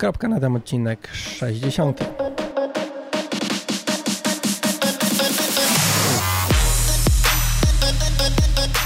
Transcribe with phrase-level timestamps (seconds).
[0.00, 2.00] Kropka na ten odcinek 60.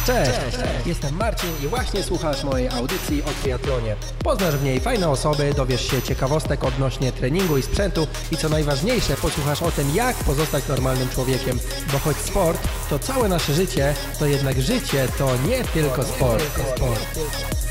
[0.07, 0.41] Cześć,
[0.87, 3.97] jestem Marcin i właśnie słuchasz mojej audycji o triatlonie.
[4.25, 9.17] Poznasz w niej fajne osoby, dowiesz się ciekawostek odnośnie treningu i sprzętu i co najważniejsze,
[9.17, 11.59] posłuchasz o tym, jak pozostać normalnym człowiekiem.
[11.93, 16.45] Bo choć sport to całe nasze życie, to jednak życie to nie tylko sport.
[16.77, 17.70] sport.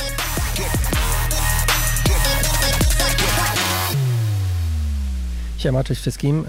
[5.60, 6.46] Siema, cześć wszystkim.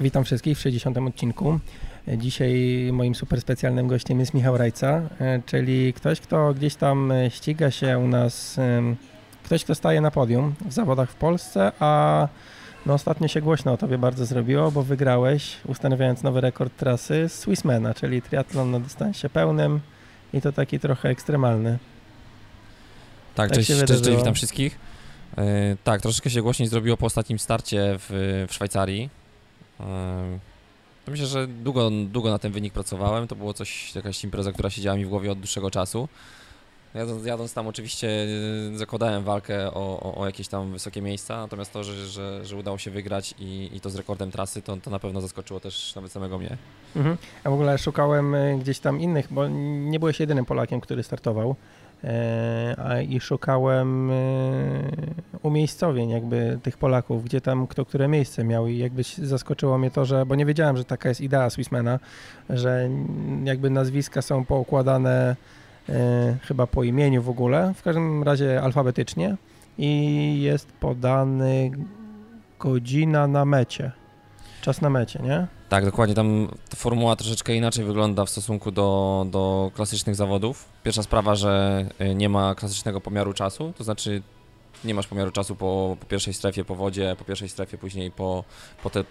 [0.00, 0.98] Witam wszystkich w 60.
[0.98, 1.60] odcinku.
[2.16, 2.54] Dzisiaj
[2.92, 7.98] moim super specjalnym gościem jest Michał Rajca, y, czyli ktoś, kto gdzieś tam ściga się
[7.98, 8.56] u nas,
[9.44, 12.28] ktoś, kto staje na podium w zawodach w Polsce, a
[12.86, 17.94] no ostatnio się głośno o tobie bardzo zrobiło, bo wygrałeś, ustanawiając nowy rekord trasy Swissmana,
[17.94, 19.80] czyli triatlon na dystansie pełnym
[20.32, 21.78] i to taki trochę ekstremalny.
[23.34, 24.87] Tak, Tak cześć, cześć, cześć, witam wszystkich.
[25.38, 29.10] E, tak, troszeczkę się głośniej zrobiło po ostatnim starcie w, w Szwajcarii.
[29.80, 30.38] E,
[31.06, 33.28] myślę, że długo, długo na ten wynik pracowałem.
[33.28, 36.08] To było coś, jakaś impreza, która siedziała mi w głowie od dłuższego czasu.
[36.94, 38.26] Jadąc, jadąc tam oczywiście
[38.74, 42.56] e, zakładałem walkę o, o, o jakieś tam wysokie miejsca, natomiast to, że, że, że
[42.56, 45.94] udało się wygrać i, i to z rekordem trasy, to, to na pewno zaskoczyło też
[45.94, 46.56] nawet samego mnie.
[46.96, 47.16] Mhm.
[47.44, 51.56] Ja w ogóle szukałem gdzieś tam innych, bo nie byłeś jedynym Polakiem, który startował.
[52.04, 54.14] E, i szukałem y,
[55.42, 60.04] umiejscowień jakby tych Polaków, gdzie tam kto które miejsce miał i jakby zaskoczyło mnie to,
[60.04, 61.98] że, bo nie wiedziałem, że taka jest idea Swissmana,
[62.50, 62.88] że
[63.44, 65.36] jakby nazwiska są poukładane
[65.88, 69.36] e, chyba po imieniu w ogóle, w każdym razie alfabetycznie
[69.78, 71.70] i jest podany
[72.58, 73.92] godzina na mecie,
[74.60, 75.46] czas na mecie, nie?
[75.68, 76.14] Tak, dokładnie.
[76.14, 80.68] Tam ta formuła troszeczkę inaczej wygląda w stosunku do, do klasycznych zawodów.
[80.84, 84.22] Pierwsza sprawa, że y, nie ma klasycznego pomiaru czasu, to znaczy
[84.84, 88.44] nie masz pomiaru czasu po, po pierwszej strefie, po wodzie, po pierwszej strefie, później po,
[88.82, 89.04] po te,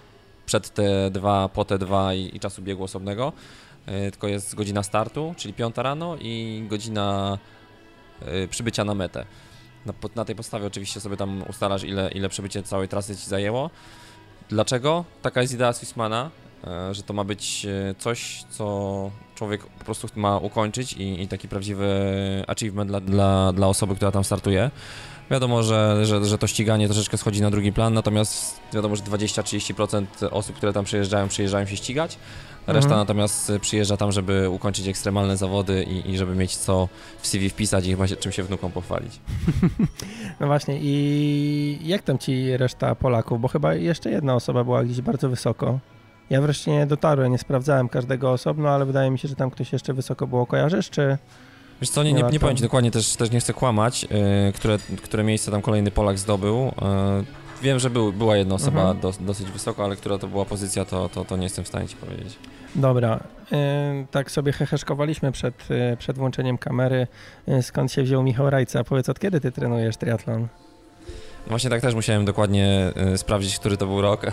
[0.45, 3.33] przed T2, po T2 i, i czasu biegu osobnego.
[3.87, 7.37] Y, Tylko jest godzina startu, czyli piąta rano i godzina
[8.43, 9.25] y, przybycia na metę.
[9.85, 13.69] Na, na tej podstawie oczywiście sobie tam ustalasz, ile, ile przebycie całej trasy ci zajęło.
[14.49, 15.05] Dlaczego?
[15.21, 16.29] Taka jest idea Swissmana,
[16.67, 21.27] e, że to ma być e, coś, co człowiek po prostu ma ukończyć i, i
[21.27, 21.87] taki prawdziwy
[22.47, 24.71] achievement dla, dla, dla osoby, która tam startuje.
[25.31, 30.05] Wiadomo, że, że, że to ściganie troszeczkę schodzi na drugi plan, natomiast wiadomo, że 20-30%
[30.31, 32.17] osób, które tam przyjeżdżają, przyjeżdżają się ścigać.
[32.67, 32.99] Reszta Mhm.
[32.99, 36.87] natomiast przyjeżdża tam, żeby ukończyć ekstremalne zawody i, i żeby mieć co
[37.21, 39.19] w CV wpisać i chyba się, czym się wnukom pochwalić.
[40.39, 45.01] No właśnie i jak tam ci reszta Polaków, bo chyba jeszcze jedna osoba była gdzieś
[45.01, 45.79] bardzo wysoko.
[46.29, 49.73] Ja wreszcie nie dotarłem, nie sprawdzałem każdego osobno, ale wydaje mi się, że tam ktoś
[49.73, 50.45] jeszcze wysoko było.
[50.45, 51.17] Kojarzysz, czy...
[51.81, 54.09] Wiesz co, nie, Nie nie, powiem ci dokładnie, też, też nie chcę kłamać, yy,
[54.55, 56.57] które, które miejsce tam kolejny Polak zdobył.
[56.57, 56.71] Yy,
[57.61, 58.99] wiem, że był, była jedna osoba Mhm.
[58.99, 61.87] dos, dosyć wysoko, ale która to była pozycja, to, to, to nie jestem w stanie
[61.87, 62.35] ci powiedzieć.
[62.75, 63.19] Dobra,
[63.51, 63.57] yy,
[64.11, 67.07] tak sobie heheszkowaliśmy przed, yy, przed włączeniem kamery,
[67.47, 68.83] yy, skąd się wziął Michał Rajca.
[68.83, 70.47] Powiedz, od kiedy ty trenujesz triatlon?
[71.47, 74.21] Właśnie tak też musiałem dokładnie sprawdzić, który to był rok.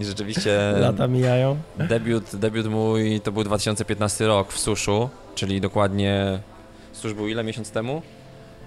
[0.00, 1.56] I rzeczywiście Lata mijają.
[1.78, 6.38] debiut, debiut mój to był 2015 rok w Suszu, czyli dokładnie...
[6.92, 8.02] Susz był ile miesiąc temu?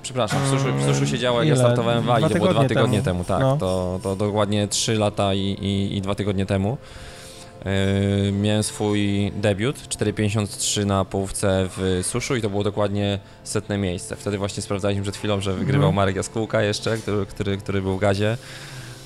[0.04, 2.54] Przepraszam, w Suszu, w Suszu się działo, jak ja startowałem w Wali, Dwa to było
[2.54, 3.24] dwa tygodnie temu.
[3.24, 3.58] temu, tak, No.
[3.58, 6.78] to, to dokładnie 3 lata i, i, i 2 tygodnie temu.
[7.66, 14.16] Yy, miałem swój debiut, 4,53 na połówce w Suszu i to było dokładnie setne miejsce.
[14.16, 15.96] Wtedy właśnie sprawdzaliśmy przed chwilą, że wygrywał Mhm.
[15.96, 18.38] Marek Jaskółka jeszcze, który, który, który był w gazie.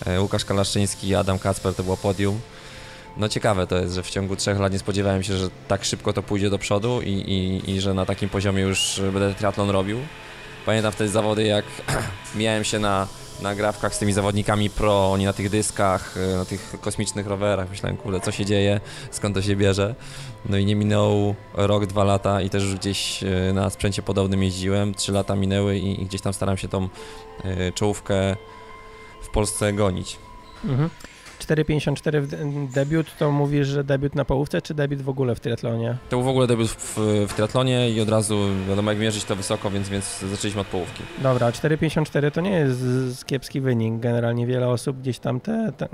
[0.05, 2.39] Yy, Łukasz Kalaszczyński i Adam Kacper to było podium.
[3.17, 6.13] No ciekawe to jest, że w ciągu trzech lat nie spodziewałem się, że tak szybko
[6.13, 9.99] to pójdzie do przodu i, i, i że na takim poziomie już będę triatlon robił.
[10.65, 11.65] Pamiętam wtedy zawody, jak
[12.35, 13.07] miałem się na,
[13.41, 17.69] na grawkach z tymi zawodnikami pro, oni na tych dyskach, y, na tych kosmicznych rowerach.
[17.69, 18.79] Myślałem, kurde, co się dzieje,
[19.11, 19.95] skąd to się bierze.
[20.45, 24.43] No i nie minął rok, dwa lata i też już gdzieś y, na sprzęcie podobnym
[24.43, 24.93] jeździłem.
[24.93, 26.83] Trzy lata minęły i, gdzieś tam staram się tą
[27.45, 28.35] y, czołówkę
[29.21, 30.17] w Polsce gonić.
[30.65, 30.89] Mhm.
[31.39, 32.37] 4,54 w de-
[32.73, 35.97] debiut, to mówisz, że debiut na połówce, czy debiut w ogóle w triatlonie?
[36.09, 36.97] To był w ogóle debiut w,
[37.29, 38.37] w triatlonie i od razu,
[38.69, 41.03] wiadomo jak mierzyć to wysoko, więc, więc zaczęliśmy od połówki.
[41.21, 43.99] Dobra, 4,54 to nie jest kiepski wynik.
[43.99, 45.87] Generalnie wiele osób gdzieś tam, te, te,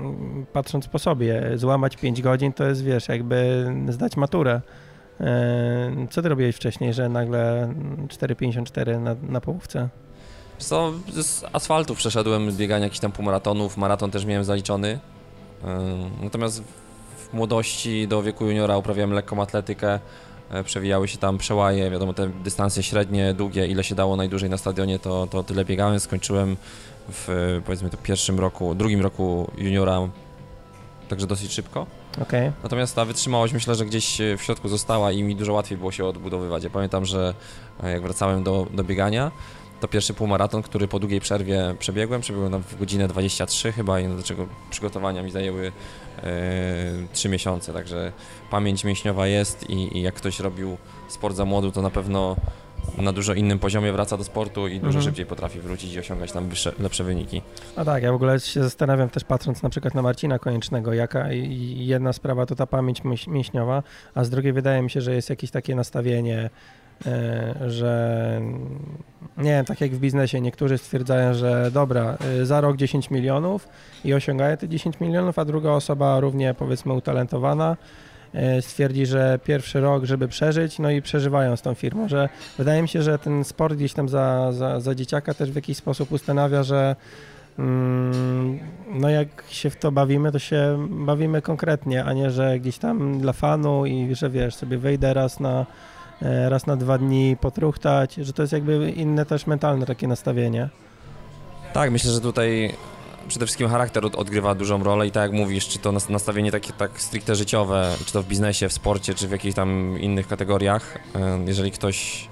[0.52, 4.60] patrząc po sobie, złamać 5 godzin to jest, wiesz, jakby zdać maturę.
[5.20, 7.74] E, Co ty robiłeś wcześniej, że nagle
[8.08, 9.88] 4,54 na, na połówce?
[10.58, 14.98] Co, z asfaltu przeszedłem biegania jakichś tam półmaratonów, maraton też miałem zaliczony.
[16.22, 16.62] Natomiast
[17.16, 20.00] w młodości do wieku juniora uprawiałem lekką atletykę,
[20.50, 24.58] e, przewijały się tam przełaje, wiadomo, te dystanse średnie, długie, ile się dało najdłużej na
[24.58, 26.56] stadionie, to, to tyle biegałem, skończyłem
[27.08, 30.08] w powiedzmy to pierwszym roku, drugim roku juniora,
[31.08, 31.86] także dosyć szybko.
[32.22, 32.52] Okay.
[32.62, 36.04] Natomiast ta wytrzymałość myślę, że gdzieś w środku została i mi dużo łatwiej było się
[36.04, 36.64] odbudowywać.
[36.64, 37.34] Ja pamiętam, że
[37.82, 39.30] e, jak wracałem do, do biegania,
[39.84, 44.22] to pierwszy półmaraton, który po długiej przerwie przebiegłem, przebiegłem w godzinę 23 chyba i do
[44.22, 45.72] czego przygotowania mi zajęły
[46.22, 46.32] e,
[47.12, 48.12] 3 miesiące, także
[48.50, 50.76] pamięć mięśniowa jest i, i jak ktoś robił
[51.08, 52.36] sport za młodu, to na pewno
[52.98, 55.04] na dużo innym poziomie wraca do sportu i dużo mhm.
[55.04, 57.42] szybciej potrafi wrócić i osiągać tam wyższe, lepsze wyniki.
[57.76, 61.32] A tak, ja w ogóle się zastanawiam też patrząc na przykład na Marcina Koniecznego, jaka
[61.76, 63.82] jedna sprawa to ta pamięć mięśniowa,
[64.14, 66.50] a z drugiej wydaje mi się, że jest jakieś takie nastawienie,
[67.66, 68.40] że
[69.38, 73.68] nie wiem, tak jak w biznesie, niektórzy stwierdzają, że dobra, e, za rok 10 milionów
[74.04, 77.76] i osiągają te 10 milionów, a druga osoba równie powiedzmy utalentowana
[78.34, 82.82] E, stwierdzi, że pierwszy rok, żeby przeżyć, no i przeżywają z tą firmą, że wydaje
[82.82, 86.12] mi się, że ten sport gdzieś tam za, za, za dzieciaka też w jakiś sposób
[86.12, 86.96] ustanawia, że
[87.58, 88.58] mm,
[88.90, 93.20] no jak się w to bawimy, to się bawimy konkretnie, a nie, że gdzieś tam
[93.20, 95.64] dla fanu i że wiesz, sobie wejdę raz na e,
[96.20, 100.68] raz na dwa dni potruchtać, że to jest jakby inne też mentalne takie nastawienie.
[101.72, 102.74] Tak, myślę, że tutaj
[103.28, 107.00] przede wszystkim charakter odgrywa dużą rolę i tak jak mówisz, czy to nastawienie takie tak
[107.00, 110.98] stricte życiowe, czy to w biznesie, w sporcie, czy w jakichś tam innych kategoriach,
[111.46, 112.28] jeżeli ktoś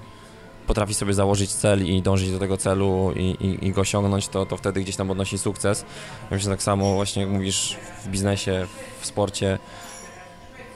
[0.67, 4.45] potrafi sobie założyć cel i dążyć do tego celu i, i, i go osiągnąć, to,
[4.45, 5.85] to wtedy gdzieś tam odnosi sukces.
[6.31, 8.67] Ja myślę tak samo właśnie jak mówisz w biznesie,
[9.01, 9.59] w sporcie.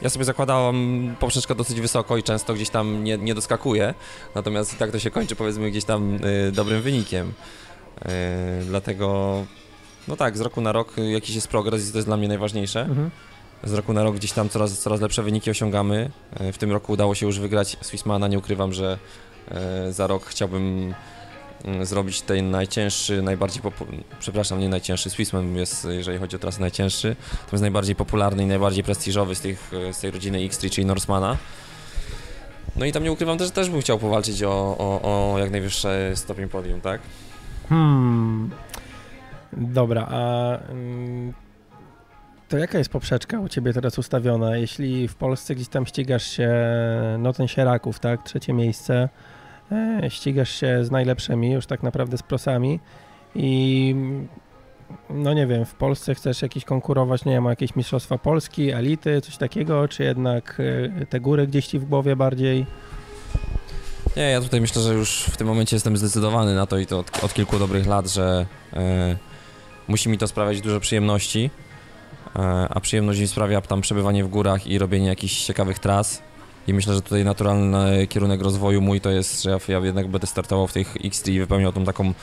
[0.01, 3.94] Ja sobie zakładałam poprzeczkę dosyć wysoko i często gdzieś tam nie, nie doskakuję,
[4.35, 7.27] natomiast i tak to się kończy powiedzmy gdzieś tam y, dobrym wynikiem.
[7.31, 9.45] Y, dlatego
[10.07, 12.81] no tak, z roku na rok jakiś jest progres i to jest dla mnie najważniejsze.
[12.81, 13.09] Mhm.
[13.63, 16.11] Z roku na rok gdzieś tam coraz, coraz lepsze wyniki osiągamy.
[16.39, 18.27] E, w tym roku udało się już wygrać Swissmana.
[18.27, 18.97] Nie ukrywam, że
[19.51, 20.93] e, za rok chciałbym
[21.81, 23.62] zrobić ten najcięższy, najbardziej
[24.19, 28.45] przepraszam, nie najcięższy, Swissman jest, jeżeli chodzi o trasę, najcięższy, to jest najbardziej popularny i
[28.45, 31.38] najbardziej prestiżowy z, tych, e, z tej rodziny X3, czyli Norsemana.
[32.75, 36.12] No i tam nie ukrywam też, też bym chciał powalczyć o, o, o jak najwyższy
[36.15, 37.01] stopień podium, tak?
[37.69, 38.51] Hmm,
[39.53, 41.33] Dobra, a mm,
[42.50, 44.57] to jaka jest poprzeczka u Ciebie teraz ustawiona?
[44.57, 46.51] Jeśli w Polsce gdzieś tam ścigasz się,
[47.19, 49.10] no ten Sieraków, tak, trzecie miejsce,
[49.71, 52.79] e, ścigasz się z najlepszymi, już tak naprawdę z prosami
[53.35, 53.95] i
[55.09, 59.37] no nie wiem, w Polsce chcesz jakieś konkurować, nie wiem, jakieś mistrzostwa Polski, elity, coś
[59.37, 60.61] takiego, czy jednak
[61.01, 62.65] e, te góry gdzieś Ci w głowie bardziej?
[64.17, 66.99] Nie, ja tutaj myślę, że już w tym momencie jestem zdecydowany na to i to
[66.99, 69.17] od, od kilku dobrych lat, że e,
[69.87, 71.49] musi mi to sprawiać dużo przyjemności,
[72.35, 76.21] e, a przyjemność mi sprawia tam przebywanie w górach i robienie jakichś ciekawych tras.
[76.67, 80.67] I myślę, że tutaj naturalny kierunek rozwoju mój to jest, że ja jednak będę startował
[80.67, 82.13] w tych X3 i wypełniał tą taką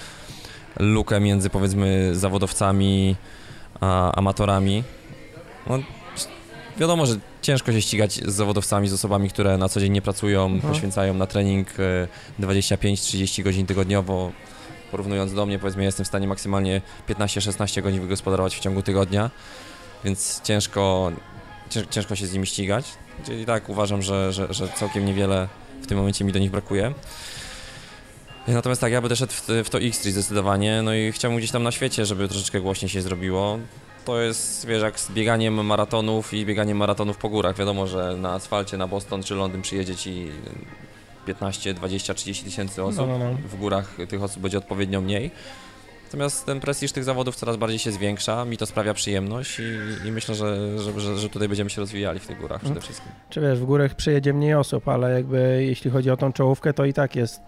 [0.79, 3.17] lukę między powiedzmy zawodowcami
[3.81, 4.85] a amatorami.
[5.67, 5.79] No,
[6.79, 10.49] wiadomo, że ciężko się ścigać z zawodowcami, z osobami, które na co dzień nie pracują,
[10.49, 10.69] no.
[10.69, 11.69] poświęcają na trening
[12.41, 14.33] 25-30 e, godzin tygodniowo
[14.91, 19.31] porównując do mnie, powiedzmy, jestem w stanie maksymalnie 15-16 godzin wygospodarować w ciągu tygodnia,
[20.05, 21.13] więc ciężko,
[21.91, 22.85] ciężko się z nimi ścigać.
[23.27, 25.49] Czyli tak uważam, że, że, że całkiem niewiele
[25.83, 26.95] w tym momencie mi do nich brakuje.
[28.49, 31.63] Natomiast tak, ja będę szedł w, w to X3 zdecydowanie, no i chciałbym gdzieś tam
[31.63, 33.59] na świecie, żeby troszeczkę głośniej się zrobiło.
[34.05, 37.57] To jest, wiesz, jak z bieganiem maratonów i bieganiem maratonów po górach.
[37.57, 40.31] Wiadomo, że na asfalcie na Boston czy Londyn przyjedzie ci
[41.27, 43.09] 15, 20, 30 tysięcy osób.
[43.09, 43.39] No, no, no.
[43.49, 45.31] W górach tych osób będzie odpowiednio mniej.
[46.05, 50.13] Natomiast ten prestiż tych zawodów coraz bardziej się zwiększa, mi to sprawia przyjemność i, i
[50.13, 52.83] myślę, że, że, że, że, tutaj będziemy się rozwijali w tych górach przede mhm.
[52.83, 53.13] wszystkim.
[53.31, 56.85] Czy wiesz, w górach przyjedzie mniej osób, ale jakby jeśli chodzi o tą czołówkę, to
[56.85, 57.41] i tak jest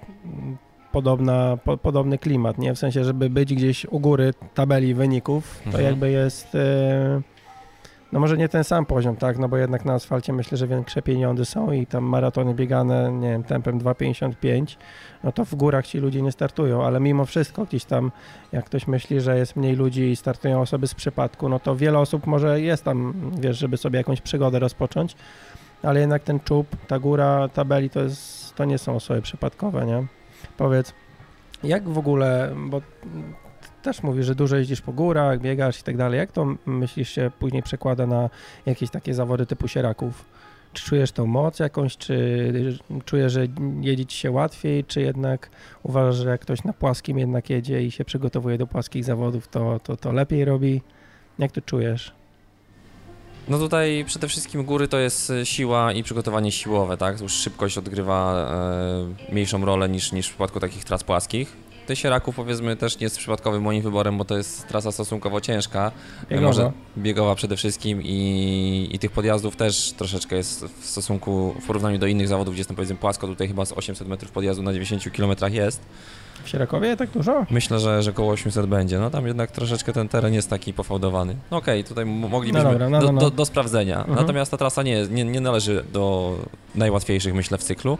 [0.93, 2.75] podobna, po, podobny klimat, nie?
[2.75, 5.85] W sensie, żeby być gdzieś u góry tabeli wyników, to mhm.
[5.85, 6.55] jakby jest...
[6.55, 7.36] Yy
[8.13, 11.03] no może nie ten sam poziom, tak, no bo jednak na asfalcie myślę, że większe
[11.03, 14.77] pieniądze są i tam maratony biegane, nie wiem, tempem 2,55,
[15.25, 18.13] no to w górach ci ludzie nie startują, ale mimo wszystko gdzieś tam,
[18.53, 21.99] jak ktoś myśli, że jest mniej ludzi i startują osoby z przypadku, no to wiele
[21.99, 25.17] osób może jest tam, wiesz, żeby sobie jakąś przygodę rozpocząć,
[25.83, 30.07] ale jednak ten czub, ta góra tabeli to jest, to nie są osoby przypadkowe, nie?
[30.57, 30.95] Powiedz,
[31.65, 32.81] jak w ogóle, bo
[33.87, 36.19] też mówisz, że dużo jeździsz po górach, biegasz i tak dalej.
[36.19, 38.31] Jak to myślisz się później przekłada na
[38.67, 40.25] jakieś takie zawody typu sieraków?
[40.73, 42.17] Czy czujesz tą moc jakąś, czy
[43.05, 43.47] czujesz, że
[43.81, 45.51] jedzie ci się łatwiej, czy jednak
[45.83, 49.81] uważasz, że jak ktoś na płaskim jednak jedzie i się przygotowuje do płaskich zawodów, to,
[49.81, 50.83] to, to lepiej robi?
[51.39, 52.13] Jak to czujesz?
[53.49, 57.21] No tutaj przede wszystkim góry to jest e, siła i przygotowanie siłowe, tak?
[57.21, 58.49] Już szybkość odgrywa
[59.29, 61.66] e, mniejszą rolę niż, niż w przypadku takich tras płaskich.
[61.87, 65.93] Ty Sieraków powiedzmy też nie jest przypadkowym moim wyborem, bo to jest trasa stosunkowo ciężka.
[66.31, 66.47] Biegowa.
[66.47, 71.99] Może biegowa przede wszystkim i, i tych podjazdów też troszeczkę jest w stosunku, w porównaniu
[71.99, 74.73] do innych zawodów, gdzie jest tam powiedzmy płasko, tutaj chyba z 800 metrów podjazdu na
[74.73, 75.81] 90 km jest.
[76.45, 77.47] W Sierakowie tak dużo?
[77.51, 78.99] Myślę, że, że około 800 będzie.
[78.99, 81.37] No tam jednak troszeczkę ten teren jest taki pofałdowany.
[81.51, 83.21] No okej, tutaj m- moglibyśmy No dobra, no, do, no, no.
[83.21, 83.99] Do, do sprawdzenia.
[83.99, 84.17] Mhm.
[84.17, 86.35] Natomiast ta trasa nie, nie, nie należy do
[86.75, 87.99] najłatwiejszych, myślę, w cyklu.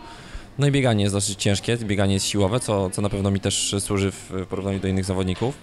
[0.59, 3.75] No i bieganie jest dosyć ciężkie, bieganie jest siłowe, co, co na pewno mi też
[3.79, 5.55] służy w porównaniu do innych zawodników.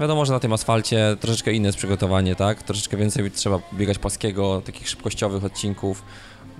[0.00, 2.62] Wiadomo, że na tym asfalcie troszeczkę inne jest przygotowanie, tak?
[2.62, 6.02] Troszeczkę więcej trzeba biegać płaskiego, takich szybkościowych odcinków.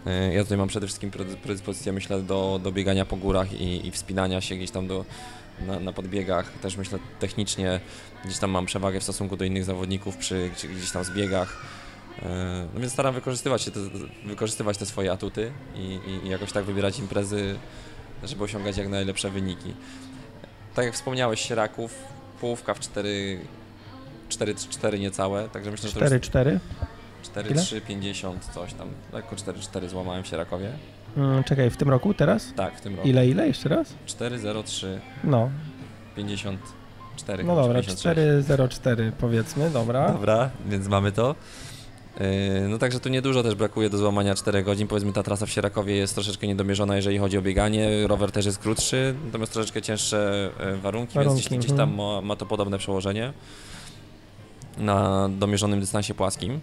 [0.07, 3.87] Yy, Ja tutaj mam przede wszystkim predy- predyspozycję, myślę, do, do biegania po górach i,
[3.87, 5.05] i wspinania się gdzieś tam do,
[5.67, 6.53] na, na podbiegach.
[6.63, 7.81] Też myślę technicznie
[8.25, 11.57] gdzieś tam mam przewagę w stosunku do innych zawodników przy gdzie- gdzieś tam zbiegach.
[12.23, 12.29] Yy,
[12.75, 13.81] No więc staram wykorzystywać, się te,
[14.27, 17.55] wykorzystywać te swoje atuty i, i, jakoś tak wybierać imprezy,
[18.25, 19.75] żeby osiągać jak najlepsze wyniki.
[20.75, 21.95] Tak jak wspomniałeś, Sieraków,
[22.41, 23.41] połówka w 4,
[24.29, 26.59] 4, 4 niecałe, także myślę, że to już 4-4?
[27.23, 27.63] 4, Ile?
[27.63, 28.89] 3, 50, coś tam.
[29.13, 30.73] Lekko 4, 4 złamałem w Sierakowie.
[31.17, 32.53] Mm, czekaj, w tym roku teraz?
[32.57, 33.09] Tak, w tym roku.
[33.09, 33.95] Ile, ile jeszcze raz?
[34.07, 35.51] 4, 0, 3, No,
[36.17, 37.45] 54.
[37.45, 38.17] no chyba, dobra, 56.
[38.49, 40.13] 4-0-4 powiedzmy, dobra.
[40.13, 41.35] Dobra, więc mamy to.
[42.21, 44.89] Yy, No także tu niedużo też brakuje do złamania 4 godzin.
[44.89, 48.07] Powiedzmy ta trasa w Sierakowie jest troszeczkę niedomierzona, jeżeli chodzi o bieganie.
[48.07, 51.97] Rower też jest krótszy, natomiast troszeczkę cięższe e, warunki, więc Warunki, gdzieś, gdzieś tam mhm.
[51.97, 53.33] ma, ma to podobne przełożenie
[54.79, 56.61] na domierzonym dystansie płaskim.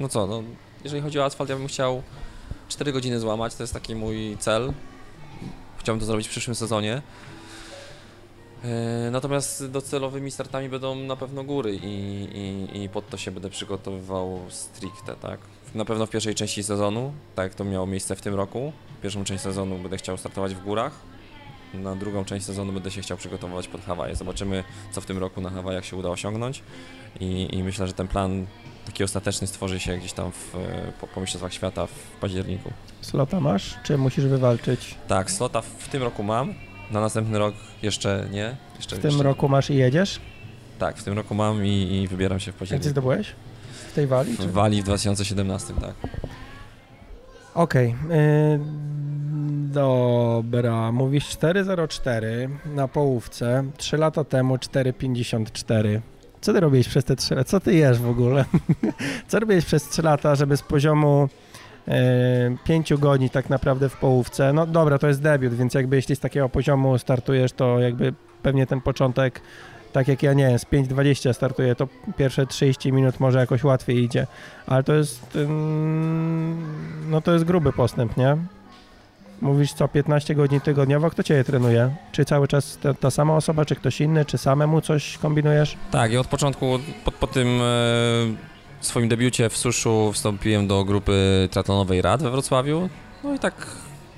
[0.00, 0.42] No co, no,
[0.84, 2.02] jeżeli chodzi o asfalt, ja bym chciał
[2.68, 4.72] 4 godziny złamać, to jest taki mój cel.
[5.78, 7.02] Chciałbym to zrobić w przyszłym sezonie.
[8.64, 11.88] E, Natomiast docelowymi startami będą na pewno góry i,
[12.74, 15.40] i, i pod to się będę przygotowywał stricte, tak?
[15.74, 18.72] Na pewno w pierwszej części sezonu, tak jak to miało miejsce w tym roku.
[19.02, 20.92] Pierwszą część sezonu będę chciał startować w górach.
[21.74, 24.16] Na drugą część sezonu będę się chciał przygotowywać pod Hawaje.
[24.16, 26.62] Zobaczymy, co w tym roku na Hawajach się uda osiągnąć.
[27.20, 28.46] I, i myślę, że ten plan
[28.86, 32.72] taki ostateczny stworzy się gdzieś tam w, e, po, po Mistrzostwach Świata w październiku.
[33.00, 34.94] Slota masz, czy musisz wywalczyć?
[35.08, 36.54] Tak, slota w, w tym roku mam.
[36.90, 38.56] Na następny rok jeszcze nie.
[38.76, 40.20] Jeszcze, W tym jeszcze, roku masz i jedziesz?
[40.78, 42.90] Tak, w tym roku mam i, i wybieram się w Gdzie październiku.
[42.90, 43.32] zdobyłeś?
[43.90, 44.36] W tej wali?
[44.36, 44.42] Czy?
[44.48, 45.94] W Walii w 2017, tak.
[47.54, 47.88] Okej.
[48.10, 48.60] y,
[49.72, 53.64] dobra, mówisz 4,04 na połówce.
[53.76, 56.00] 3 lata temu 4,54.
[56.40, 57.50] Co ty robiłeś przez te 3 lata?
[57.50, 58.44] Co ty jesz w ogóle?
[59.28, 61.28] Co robiłeś przez 3 lata, żeby z poziomu
[62.64, 64.52] 5 godzin tak naprawdę w połówce?
[64.52, 68.12] No dobra, to jest debiut, więc jakby jeśli z takiego poziomu startujesz, to jakby
[68.42, 69.40] pewnie ten początek,
[69.92, 74.04] tak jak ja nie wiem, z 5.20 startuję, to pierwsze 30 minut może jakoś łatwiej
[74.04, 74.26] idzie.
[74.66, 75.36] Ale to jest.
[75.36, 76.64] ym,
[77.10, 78.36] No to jest gruby postęp, nie?
[79.42, 81.90] Mówisz co 15 godzin tygodniowo, kto cię trenuje?
[82.12, 85.76] Czy cały czas ta, ta sama osoba, czy ktoś inny, czy samemu coś kombinujesz?
[85.90, 87.60] Tak, i od początku, po, po tym
[88.86, 92.88] e, swoim debiucie w suszu wstąpiłem do grupy triatlonowej RAD we Wrocławiu.
[93.24, 93.66] No i tak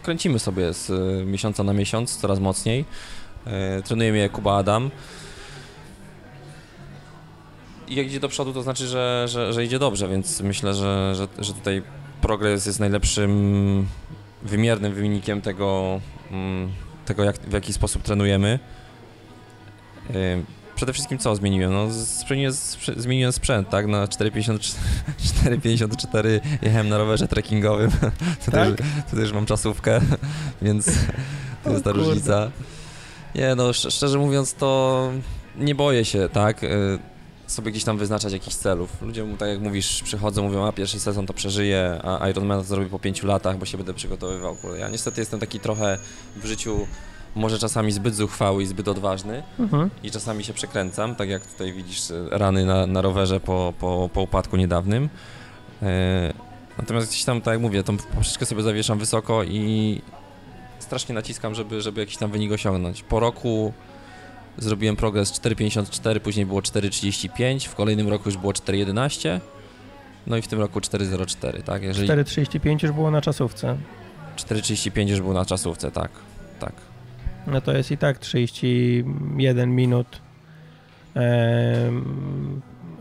[0.03, 2.85] kręcimy sobie z e, miesiąca na miesiąc, coraz mocniej.
[3.47, 4.91] E, trenuje mnie Kuba Adam.
[7.89, 11.15] I jak idzie do przodu, to znaczy, że, że, że idzie dobrze, więc myślę, że,
[11.15, 11.83] że, że tutaj
[12.21, 13.87] progres jest najlepszym
[14.43, 16.73] wymiernym wynikiem tego, mm,
[17.05, 18.59] tego jak, w jaki sposób trenujemy.
[20.79, 21.73] Przede wszystkim co zmieniłem?
[21.73, 21.87] No,
[22.27, 22.53] zmieniłem,
[22.97, 23.87] zmieniłem sprzęt, tak?
[23.87, 24.75] Na 4,54
[25.45, 27.91] 4,54 jechałem na rowerze trekkingowym.
[28.45, 28.81] Tutaj, Tak?
[28.81, 30.01] już, tutaj już mam czasówkę,
[30.63, 30.87] więc
[31.65, 32.05] to jest ta kurde.
[32.07, 32.51] różnica.
[33.35, 35.11] Nie, no sz- szczerze mówiąc, to
[35.57, 36.65] nie boję się, tak?
[36.65, 36.99] y,
[37.47, 39.03] Sobie gdzieś tam wyznaczać jakichś celów.
[39.03, 42.87] Ludzie, tak jak mówisz, przychodzą, mówią, a pierwszy sezon to przeżyję, a Ironmana to zrobię
[42.91, 44.57] po pięciu latach, bo się będę przygotowywał.
[44.79, 45.99] Ja niestety jestem taki trochę
[46.37, 46.87] w życiu
[47.35, 49.91] może czasami zbyt zuchwały i zbyt odważny Mhm.
[50.03, 54.11] i czasami się przekręcam, tak jak tutaj widzisz e, rany na, na rowerze po, po,
[54.13, 55.09] po upadku niedawnym.
[55.83, 56.33] E,
[56.79, 60.01] natomiast gdzieś tam, tak jak mówię, tą poprzeczkę sobie zawieszam wysoko i
[60.79, 63.03] strasznie naciskam, żeby, żeby jakiś tam wynik osiągnąć.
[63.03, 63.73] Po roku
[64.59, 69.41] zrobiłem progres 4,54, później było 4,35, w kolejnym roku już było 4,11,
[70.27, 71.83] no i w tym roku 4,04, tak?
[71.83, 73.77] Jeżeli 4,35 już było na czasówce.
[74.37, 76.11] 4,35 już był na czasówce, tak,
[76.61, 76.73] tak.
[77.47, 80.21] No to jest i tak 31 minut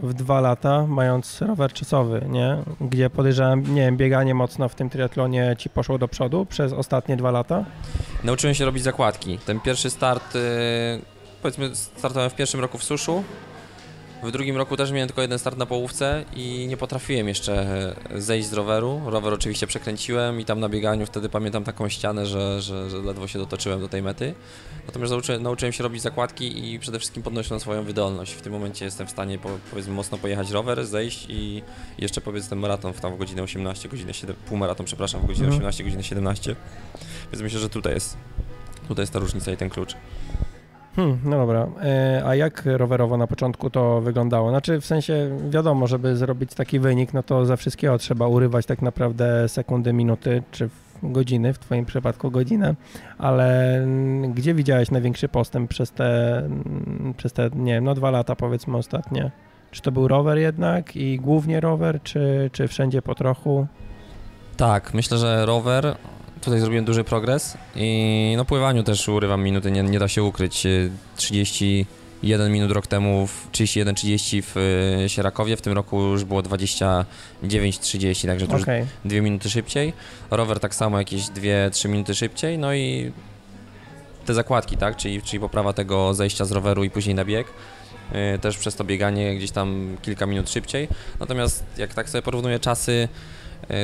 [0.03, 2.57] w dwa lata, mając rower czasowy, nie?
[2.81, 7.17] Gdzie podejrzewam, nie wiem, bieganie mocno w tym triatlonie ci poszło do przodu przez ostatnie
[7.17, 7.65] dwa lata.
[8.23, 9.37] Nauczyłem się robić zakładki.
[9.45, 10.39] Ten pierwszy start, y,
[11.41, 13.23] powiedzmy, startowałem w pierwszym roku w suszu.
[14.23, 18.47] W drugim roku też miałem tylko jeden start na połówce i nie potrafiłem jeszcze zejść
[18.47, 19.01] z roweru.
[19.05, 23.27] Rower oczywiście przekręciłem i tam na bieganiu wtedy pamiętam taką ścianę, że, że, że ledwo
[23.27, 24.33] się dotoczyłem do tej mety.
[24.85, 28.33] Natomiast nauczyłem, nauczyłem się robić zakładki i przede wszystkim podnosiłem swoją wydolność.
[28.33, 31.61] W tym momencie jestem w stanie po, powiedzmy mocno pojechać rower, zejść i
[31.97, 35.47] jeszcze powiedzmy ten maraton w tam w godzinę 18, godzinę 7, półmaraton przepraszam, w godzinę
[35.47, 35.59] Mhm.
[35.59, 36.55] 18, godzinę 17.
[37.31, 38.17] Więc myślę, że tutaj jest,
[38.87, 39.95] tutaj jest ta różnica i ten klucz.
[40.97, 41.67] Hmm, no dobra.
[41.83, 44.49] E, a jak rowerowo na początku to wyglądało?
[44.49, 48.81] Znaczy w sensie wiadomo, żeby zrobić taki wynik, no to za wszystkiego trzeba urywać tak
[48.81, 50.69] naprawdę sekundy, minuty, czy
[51.03, 52.75] godziny, w twoim przypadku godzinę,
[53.17, 58.11] ale mm, gdzie widziałeś największy postęp przez te, mm, przez te, nie wiem, no dwa
[58.11, 59.31] lata powiedzmy ostatnie?
[59.71, 63.67] Czy to był rower jednak i głównie rower, czy, czy wszędzie po trochu?
[64.57, 65.95] Tak, myślę, że rower.
[66.41, 70.65] Tutaj zrobiłem duży progres i no pływaniu też urywam minuty, nie, nie da się ukryć.
[70.65, 74.57] Y, 31 minut rok temu, w 31-30 w
[75.05, 78.65] y, Sierakowie, w tym roku już było 29-30, także to już
[79.05, 79.93] dwie minuty szybciej.
[80.31, 83.11] Rower tak samo jakieś 2-3 minuty szybciej, no i
[84.25, 87.47] te zakładki, tak, czyli, czyli poprawa tego zejścia z roweru i później na bieg.
[88.35, 90.87] y, Też przez to bieganie gdzieś tam kilka minut szybciej.
[91.19, 93.07] Natomiast jak tak sobie porównuję czasy y,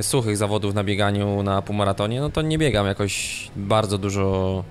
[0.02, 4.64] suchych zawodów na bieganiu na półmaratonie, no to nie biegam jakoś bardzo dużo,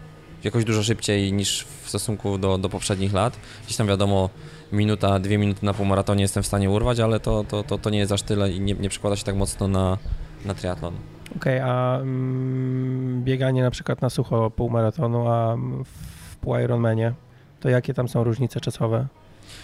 [0.44, 3.36] jakoś dużo szybciej niż w stosunku do, do poprzednich lat.
[3.64, 4.30] Gdzieś tam wiadomo,
[4.72, 7.98] minuta, dwie minuty na półmaratonie jestem w stanie urwać, ale to, to, to, to nie
[7.98, 9.98] jest aż tyle i nie, nie przekłada się tak mocno na,
[10.44, 10.94] na triatlon.
[11.36, 17.12] Okej, a mm, bieganie na przykład na sucho półmaratonu, a w pół Ironmanie,
[17.60, 19.06] to jakie tam są różnice czasowe?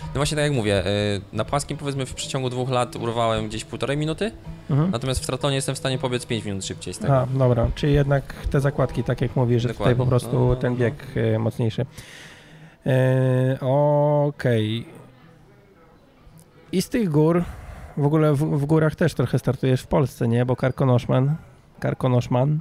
[0.06, 3.64] No właśnie tak jak mówię, y, na płaskim powiedzmy w przeciągu dwóch lat urwałem gdzieś
[3.64, 4.32] półtorej minuty,
[4.70, 4.90] Mhm.
[4.90, 7.16] natomiast w triatlonie jestem w stanie pobiec 5 minut szybciej z tego.
[7.16, 10.56] A, dobra, czyli jednak te zakładki, tak jak mówisz, że tutaj po prostu No, no,
[10.56, 10.78] ten no.
[10.78, 10.94] bieg
[11.34, 11.86] e, mocniejszy.
[12.86, 14.86] E, Okej.
[16.72, 17.44] I z tych gór,
[17.96, 20.46] w ogóle w, w górach też trochę startujesz w Polsce, nie?
[20.46, 21.36] Bo Karkonoszman,
[21.80, 22.58] Karkonoszman,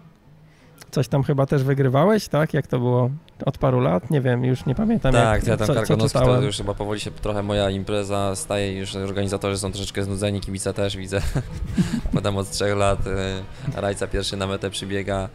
[0.91, 2.53] coś tam chyba też wygrywałeś, tak?
[2.53, 3.09] Jak to było
[3.45, 4.11] od paru lat?
[4.11, 5.13] Nie wiem, już nie pamiętam.
[5.13, 8.79] Tak, jak, ja tam co, Karkonoski to już chyba powoli się trochę moja impreza staje,
[8.79, 11.21] już organizatorzy są troszeczkę znudzeni, kibice też widzę,
[12.13, 15.29] bo tam od trzech lat y, Rajca pierwszy na metę przybiega.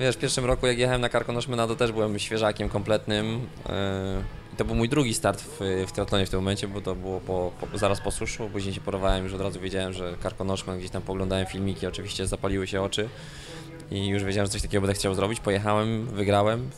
[0.00, 3.40] Wiesz, w pierwszym roku jak jechałem na Karkonoszmena to też byłem świeżakiem kompletnym y,
[4.52, 7.20] i to był mój drugi start w, w triatlonie w tym momencie, bo to było
[7.20, 10.90] po, po, zaraz po suszu, później się porwałem, już od razu wiedziałem, że Karkonoszmen, gdzieś
[10.90, 13.08] tam poglądałem filmiki, oczywiście zapaliły się oczy
[13.90, 16.70] i już wiedziałem, że coś takiego będę chciał zrobić, pojechałem, wygrałem,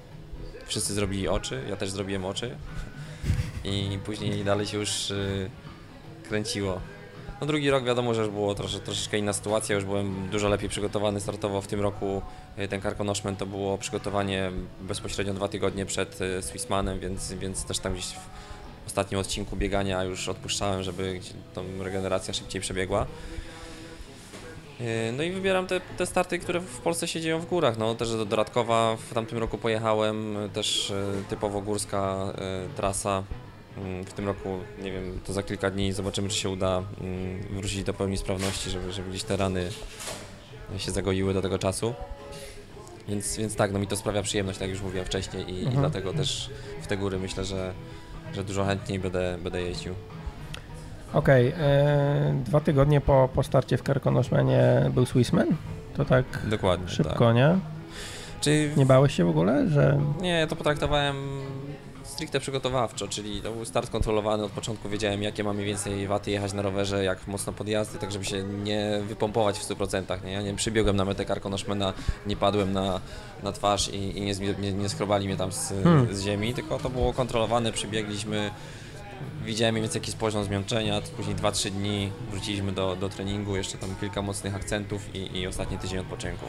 [0.67, 2.57] wszyscy zrobili oczy, ja też zrobiłem oczy
[3.65, 5.51] i później dalej się już y,
[6.29, 6.81] kręciło.
[7.41, 10.69] No drugi rok wiadomo, że już było trosze, troszeczkę inna sytuacja, już byłem dużo lepiej
[10.69, 12.23] przygotowany startowo w tym roku.
[12.59, 17.79] y, Ten Karkonoszmen to było przygotowanie bezpośrednio dwa tygodnie przed y, Swissmanem, więc, więc też
[17.79, 18.07] tam gdzieś
[18.85, 21.21] w ostatnim odcinku biegania już odpuszczałem, żeby
[21.55, 23.07] tą regeneracja szybciej przebiegła.
[24.81, 27.79] Yy, No i wybieram te, te starty, które w Polsce się dzieją w górach.
[27.79, 30.95] No, też do Doradkowa w tamtym roku pojechałem, też y,
[31.29, 32.33] typowo górska
[32.73, 33.23] y, trasa.
[33.79, 37.43] Mm, W tym roku, nie wiem, to za kilka dni zobaczymy, czy się uda mm,
[37.51, 39.69] wrócić do pełni sprawności, żeby, żeby gdzieś te rany
[40.79, 41.95] się zagoiły do tego czasu.
[43.09, 45.59] Więc, więc tak, no mi to sprawia przyjemność, tak jak już mówiłem wcześniej i, i
[45.67, 45.81] Mhm.
[45.81, 46.51] dlatego też
[46.83, 47.73] w te góry myślę, że,
[48.35, 49.95] że dużo chętniej będę, będę jeździł.
[51.13, 55.47] Okej, e, dwa tygodnie po, po starcie w Karkonoszmenie był Swissman?
[55.97, 56.89] To tak Dokładnie.
[56.89, 57.35] szybko, Tak.
[57.35, 57.59] nie?
[58.41, 59.99] Czy Nie bałeś się w ogóle, że...
[60.21, 61.17] Nie, to potraktowałem
[62.05, 66.31] stricte przygotowawczo, czyli to był start kontrolowany, od początku wiedziałem jakie mam mniej więcej waty
[66.31, 70.33] jechać na rowerze, jak mocno podjazdy, tak żeby się nie wypompować w 100%, nie?
[70.33, 71.93] Ja nie przybiegłem na metę Karkonoszmena,
[72.27, 73.01] nie padłem na,
[73.43, 76.15] na twarz i, i nie, nie, nie skrobali mnie tam z, Hmm.
[76.15, 78.51] z ziemi, tylko to było kontrolowane, przybiegliśmy,
[79.45, 83.95] widziałem mniej więcej jakiś poziom zmęczenia, później 2-3 dni wróciliśmy do, do treningu, jeszcze tam
[84.01, 86.47] kilka mocnych akcentów i, i ostatni tydzień odpoczynku.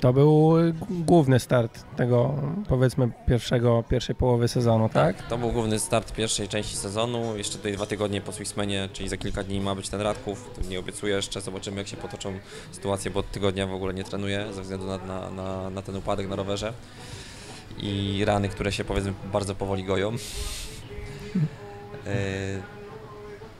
[0.00, 0.54] To był
[0.90, 2.34] główny start tego,
[2.68, 5.22] powiedzmy, pierwszego, pierwszej połowy sezonu, tak?
[5.22, 7.36] To był główny start pierwszej części sezonu.
[7.36, 10.50] Jeszcze tutaj dwa tygodnie po Swissmanie, czyli za kilka dni ma być ten Radków.
[10.68, 12.32] Nie obiecuję jeszcze, zobaczymy jak się potoczą
[12.72, 15.96] sytuacje, bo od tygodnia w ogóle nie trenuję ze względu na, na, na, na ten
[15.96, 16.72] upadek na rowerze
[17.78, 20.12] i rany, które się powiedzmy bardzo powoli goją.
[21.92, 22.62] Yy,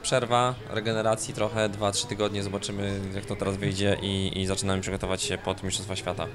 [0.03, 5.39] Przerwa, regeneracji trochę, 2-3 tygodnie, zobaczymy jak to teraz wyjdzie i, i zaczynamy przygotować się
[5.39, 6.27] pod Mistrzostwa Świata.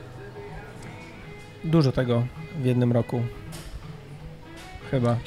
[1.63, 2.23] Dużo tego
[2.61, 3.21] w jednym roku.
[4.91, 5.17] Chyba.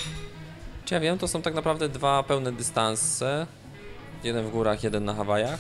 [0.84, 3.46] Czy ja wiem, to są tak naprawdę dwa pełne dystanse.
[4.24, 5.58] Jeden w górach, jeden na Hawajach.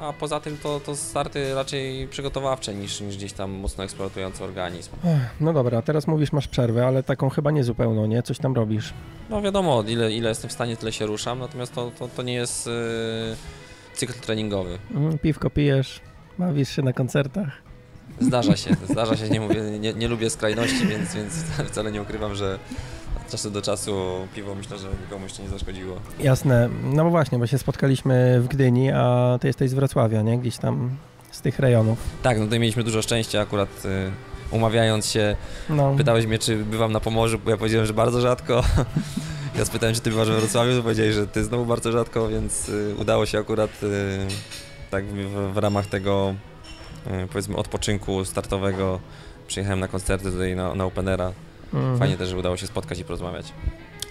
[0.00, 4.90] A poza tym to, to starty raczej przygotowawcze niż, niż gdzieś tam mocno eksploatujące organizm.
[5.40, 8.22] No dobra, teraz mówisz masz przerwę, ale taką chyba niezupełną, nie?
[8.22, 8.94] Coś tam robisz.
[9.30, 12.34] No wiadomo, ile, ile jestem w stanie, tyle się ruszam, natomiast to, to, to nie
[12.34, 12.72] jest yy,
[13.94, 14.78] cykl treningowy.
[14.94, 16.00] Mhm, piwko pijesz,
[16.38, 17.62] bawisz się na koncertach.
[18.20, 21.34] Zdarza się, zdarza się, nie, mówię, nie, nie lubię skrajności, więc, więc
[21.68, 22.58] wcale nie ukrywam, że
[23.30, 23.92] czasu do czasu
[24.34, 25.96] piwo myślę, że nikomu jeszcze nie zaszkodziło.
[26.18, 30.38] Jasne, no bo właśnie, bo się spotkaliśmy w Gdyni, a ty jesteś z Wrocławia, nie?
[30.38, 30.90] Gdzieś tam
[31.30, 31.98] z tych rejonów.
[32.22, 34.10] Tak, no tutaj mieliśmy dużo szczęścia akurat y,
[34.50, 35.36] umawiając się.
[35.70, 38.62] No, Pytałeś mnie, czy bywam na Pomorzu, bo ja powiedziałem, że bardzo rzadko.
[39.58, 42.68] Ja spytałem, czy ty bywasz we Wrocławiu, to powiedziałeś, że ty znowu bardzo rzadko, więc
[42.68, 43.86] y, udało się akurat y,
[44.90, 46.34] tak w, w ramach tego
[47.06, 49.00] y, powiedzmy odpoczynku startowego
[49.46, 51.32] przyjechałem na koncerty tutaj na, na Openera.
[51.74, 51.98] Mhm.
[51.98, 53.52] Fajnie też, że udało się spotkać i porozmawiać.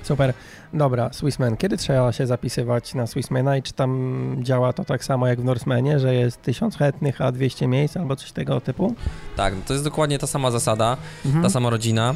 [0.03, 0.33] Super.
[0.73, 1.57] Dobra, Swissman.
[1.57, 5.43] Kiedy trzeba się zapisywać na Swissmana i czy tam działa to tak samo jak w
[5.43, 8.95] Norsemanie, że jest 1000 chętnych, a 200 miejsc albo coś tego typu?
[9.35, 11.43] Tak, to jest dokładnie ta sama zasada, Mhm.
[11.43, 12.15] ta sama rodzina.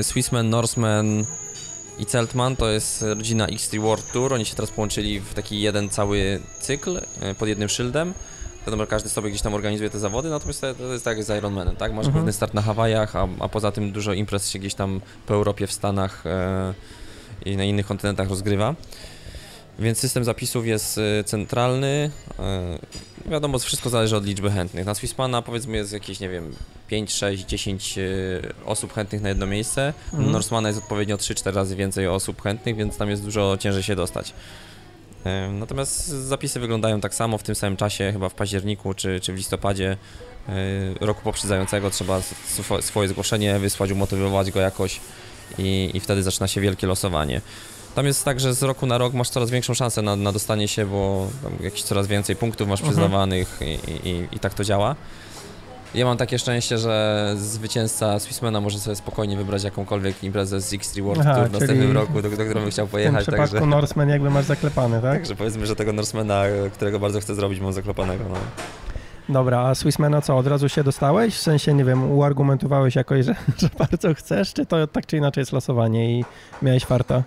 [0.00, 1.24] Y, Swissman, Norseman
[1.98, 4.34] i Celtman to jest rodzina X3 World Tour.
[4.34, 8.14] Oni się teraz połączyli w taki jeden cały cykl y, pod jednym szyldem.
[8.66, 11.38] Wiadomo, że każdy sobie gdzieś tam organizuje te zawody, natomiast to, jest tak jak z
[11.38, 11.92] Ironmanem, tak?
[11.92, 12.12] Masz Mhm.
[12.12, 15.66] główny start na Hawajach, a, a poza tym dużo imprez się gdzieś tam po Europie,
[15.66, 16.74] w Stanach e,
[17.44, 18.74] i na innych kontynentach rozgrywa.
[19.78, 22.10] Więc system zapisów jest e, centralny.
[22.38, 22.78] E,
[23.30, 24.86] wiadomo, wszystko zależy od liczby chętnych.
[24.86, 26.54] Na Swissmana powiedzmy jest jakieś, nie wiem,
[26.88, 28.02] 5, 6, 10 e,
[28.64, 29.92] osób chętnych na jedno miejsce.
[30.12, 30.32] Mhm.
[30.32, 34.32] Norsemana jest odpowiednio 3-4 razy więcej osób chętnych, więc tam jest dużo ciężej się dostać.
[35.52, 39.36] Natomiast zapisy wyglądają tak samo w tym samym czasie, chyba w październiku czy, czy w
[39.36, 39.96] listopadzie
[40.48, 40.52] e,
[41.06, 42.18] roku poprzedzającego trzeba
[42.58, 45.00] swo- swoje zgłoszenie wysłać, umotywować go jakoś
[45.58, 47.40] i, i wtedy zaczyna się wielkie losowanie.
[47.94, 50.68] Tam jest tak, że z roku na rok masz coraz większą szansę na, na dostanie
[50.68, 52.92] się, bo tam jakieś coraz więcej punktów masz Mhm.
[52.96, 54.96] przyznawanych i, i, i tak to działa.
[55.94, 61.02] Ja mam takie szczęście, że zwycięzca Swissmana może sobie spokojnie wybrać jakąkolwiek imprezę z X3
[61.02, 63.22] World Aha, Tour w następnym roku, do, do którą bym chciał W tym pojechać.
[63.22, 65.12] przypadku Także, Norseman jakby masz zaklepany, tak?
[65.12, 68.24] także powiedzmy, że tego Norsemana, którego bardzo chcę zrobić, mam zaklepanego.
[68.28, 68.36] No.
[69.28, 71.34] Dobra, a Swissmana co, od razu się dostałeś?
[71.34, 75.42] W sensie, nie wiem, uargumentowałeś jakoś, że, że bardzo chcesz, czy to tak czy inaczej
[75.42, 76.24] jest losowanie i
[76.62, 77.22] miałeś farta?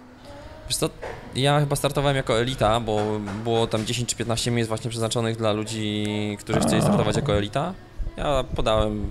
[0.70, 0.90] Wiesz co,
[1.36, 3.02] ja chyba startowałem jako elita, bo
[3.44, 6.06] było tam 10 czy 15 miejsc właśnie przeznaczonych dla ludzi,
[6.40, 7.74] którzy chcieli startować jako elita.
[8.18, 9.10] Ja podałem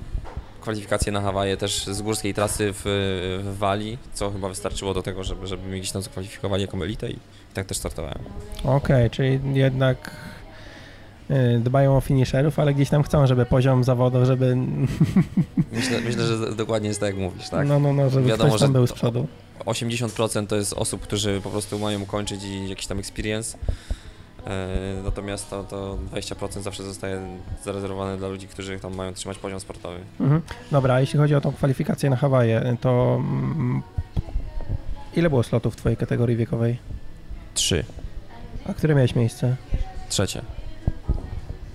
[0.61, 2.83] kwalifikacje na Hawaje też z górskiej trasy w,
[3.45, 7.11] w Walii, co chyba wystarczyło do tego, żeby, żeby mnie gdzieś tam zakwalifikowali jako elitę
[7.11, 7.19] i
[7.55, 8.19] tak też startowałem.
[8.65, 10.11] Okej, czyli jednak
[11.31, 14.57] y, dbają o finisherów, ale gdzieś tam chcą, żeby poziom zawodów, żeby,
[15.73, 17.69] Myślę, myślę że dokładnie jest tak jak mówisz, tak?
[17.69, 19.27] no, no, no, żeby Wiadomo, ktoś tam był z przodu.
[19.65, 23.59] 80% to jest osób, którzy po prostu mają kończyć i jakiś tam experience.
[24.51, 27.21] E, Natomiast to, to 20% zawsze zostaje
[27.65, 29.97] zarezerwowane dla ludzi, którzy tam mają trzymać poziom sportowy.
[30.21, 30.43] Mhm.
[30.71, 33.83] Dobra, a jeśli chodzi o tą kwalifikację na Hawaje, to mm,
[35.17, 36.79] ile było slotów w twojej kategorii wiekowej?
[37.55, 37.85] Trzy.
[38.67, 39.57] A które miałeś miejsce?
[40.09, 40.43] Trzecie.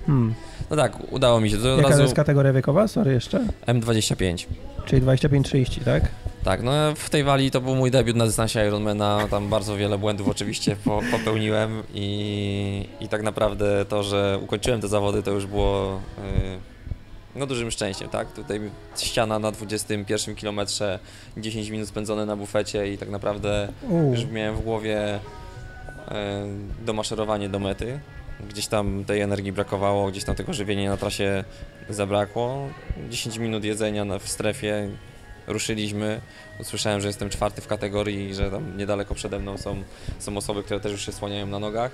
[0.05, 0.33] Hmm.
[0.69, 1.57] No tak, udało mi się.
[1.57, 2.87] To Jaka to razu jest kategoria wiekowa?
[2.87, 3.47] Sorry jeszcze.
[3.67, 4.45] M25.
[4.85, 6.03] Czyli 25-30, tak?
[6.45, 9.27] Tak, no w tej wali to był mój debiut na dystansie Ironmana.
[9.29, 14.87] Tam bardzo wiele błędów oczywiście po, popełniłem i, i tak naprawdę to, że ukończyłem te
[14.87, 16.59] zawody, to już było yy,
[17.35, 18.31] no dużym szczęściem, tak?
[18.31, 18.61] Tutaj
[18.97, 20.99] ściana na 21 kilometrze,
[21.37, 23.67] 10 minut spędzone na bufecie i tak naprawdę
[24.11, 25.19] już miałem w głowie e,
[26.85, 27.99] domaszerowanie do mety.
[28.49, 31.43] Gdzieś tam tej energii brakowało, gdzieś tam tego żywienia na trasie
[31.89, 32.69] zabrakło.
[33.09, 34.89] 10 minut jedzenia na, w strefie,
[35.47, 36.21] ruszyliśmy.
[36.59, 39.83] Usłyszałem, że jestem czwarty w kategorii i że tam niedaleko przede mną są,
[40.19, 41.91] są osoby, które też już się słaniają na nogach.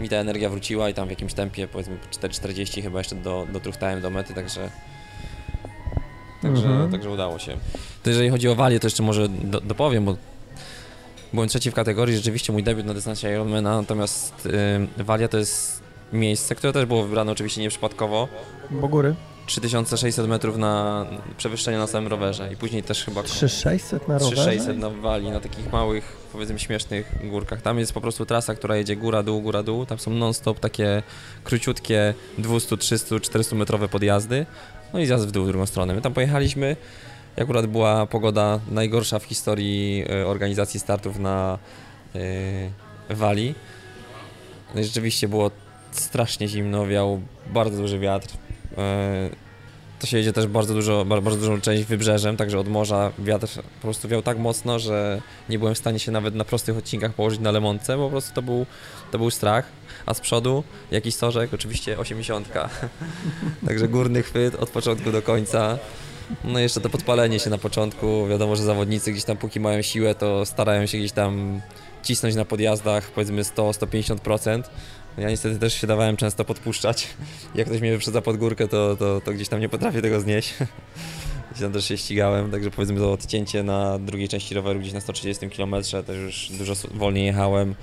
[0.00, 4.00] Mi ta energia wróciła i tam w jakimś tempie, powiedzmy 4,40 chyba jeszcze do, dotruchtałem
[4.00, 4.70] do mety, także
[6.42, 6.90] Także, Mhm.
[6.90, 7.56] także udało się.
[8.02, 10.16] To jeżeli chodzi o walię, to jeszcze może do, dopowiem, bo
[11.32, 14.46] byłem trzeci w kategorii, rzeczywiście mój debiut na dystansie Ironmana, natomiast
[15.00, 15.82] y, walia to jest
[16.12, 18.28] miejsce, które też było wybrane oczywiście nieprzypadkowo.
[18.70, 19.14] Bo góry?
[19.48, 21.06] 3600 metrów na
[21.36, 24.42] przewyższenie na samym rowerze i później też chyba 3600 na rowerze?
[24.42, 27.62] 3600 na wali, na takich małych, powiedzmy śmiesznych górkach.
[27.62, 29.86] Tam jest po prostu trasa, która jedzie góra, dół, góra, dół.
[29.86, 31.02] Tam są non-stop takie
[31.44, 34.46] króciutkie 200, 300, 400 metrowe podjazdy.
[34.92, 35.94] No i zjazd w dół w drugą stronę.
[35.94, 36.76] My tam pojechaliśmy.
[37.38, 41.58] i Akurat była pogoda najgorsza w historii e, organizacji startów na
[42.14, 43.54] e, wali.
[44.74, 45.50] No i rzeczywiście było
[45.90, 48.28] strasznie zimno, wiał bardzo duży wiatr.
[48.78, 49.30] E,
[49.98, 53.82] to się jedzie też bardzo, dużo, bardzo dużą część wybrzeżem, także od morza wiatr po
[53.82, 57.40] prostu wiał tak mocno, że nie byłem w stanie się nawet na prostych odcinkach położyć
[57.40, 58.66] na lemonce, bo po prostu to był,
[59.10, 59.66] to był strach.
[60.06, 62.48] A z przodu jakiś sorzek, oczywiście 80.
[63.66, 65.78] także górny chwyt od początku do końca.
[66.44, 68.26] No jeszcze to podpalenie się na początku.
[68.26, 71.60] Wiadomo, że zawodnicy gdzieś tam póki mają siłę, to starają się gdzieś tam
[72.02, 74.62] cisnąć na podjazdach powiedzmy 100-150%.
[75.18, 77.08] Ja niestety też się dawałem często podpuszczać.
[77.54, 80.54] Jak ktoś mnie wyprzedza pod górkę, to, to, to gdzieś tam nie potrafię tego znieść.
[81.50, 85.00] Gdzieś tam też się ścigałem, także powiedzmy to odcięcie na drugiej części roweru gdzieś na
[85.00, 85.74] 130 km,
[86.06, 87.74] też już dużo wolniej jechałem.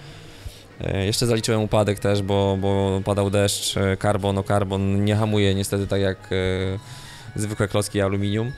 [0.82, 5.56] E, jeszcze zaliczyłem upadek też, bo, bo padał deszcz, e, karbon, o karbon nie hamuje
[5.56, 8.52] niestety tak jak e, zwykłe klocki aluminium.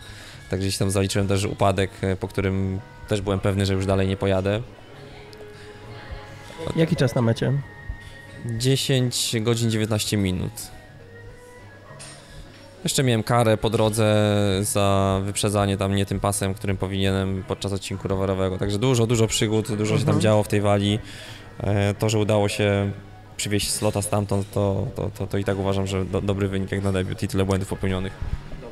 [0.50, 4.18] Także gdzieś tam zaliczyłem też upadek, po którym też byłem pewny, że już dalej nie
[4.18, 4.62] pojadę.
[6.76, 7.54] Jaki czas na mecie?
[8.58, 10.52] 10 godzin 19 minut.
[12.84, 18.08] Jeszcze miałem karę po drodze za wyprzedzanie tam nie tym pasem, którym powinienem podczas odcinku
[18.08, 18.58] rowerowego.
[18.58, 20.00] Także dużo, dużo przygód, dużo mhm.
[20.00, 20.22] się tam mhm.
[20.22, 21.00] działo w tej wali.
[21.60, 22.92] E, to, że udało się
[23.38, 26.84] przywieźć slota stamtąd, to, to, to, to i tak uważam, że do, dobry wynik jak
[26.84, 28.14] na debiut i tyle błędów popełnionych.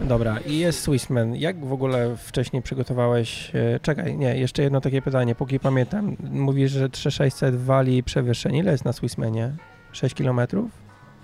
[0.01, 1.35] Dobra, i jest Swissman.
[1.35, 3.51] Jak w ogóle wcześniej przygotowałeś?
[3.55, 6.17] E, czekaj, nie, jeszcze jedno takie pytanie, póki pamiętam.
[6.31, 8.55] Mówisz, że 3600 wali przewyższeń.
[8.55, 9.55] Ile jest na Swissmanie?
[9.91, 10.71] 6 kilometrów?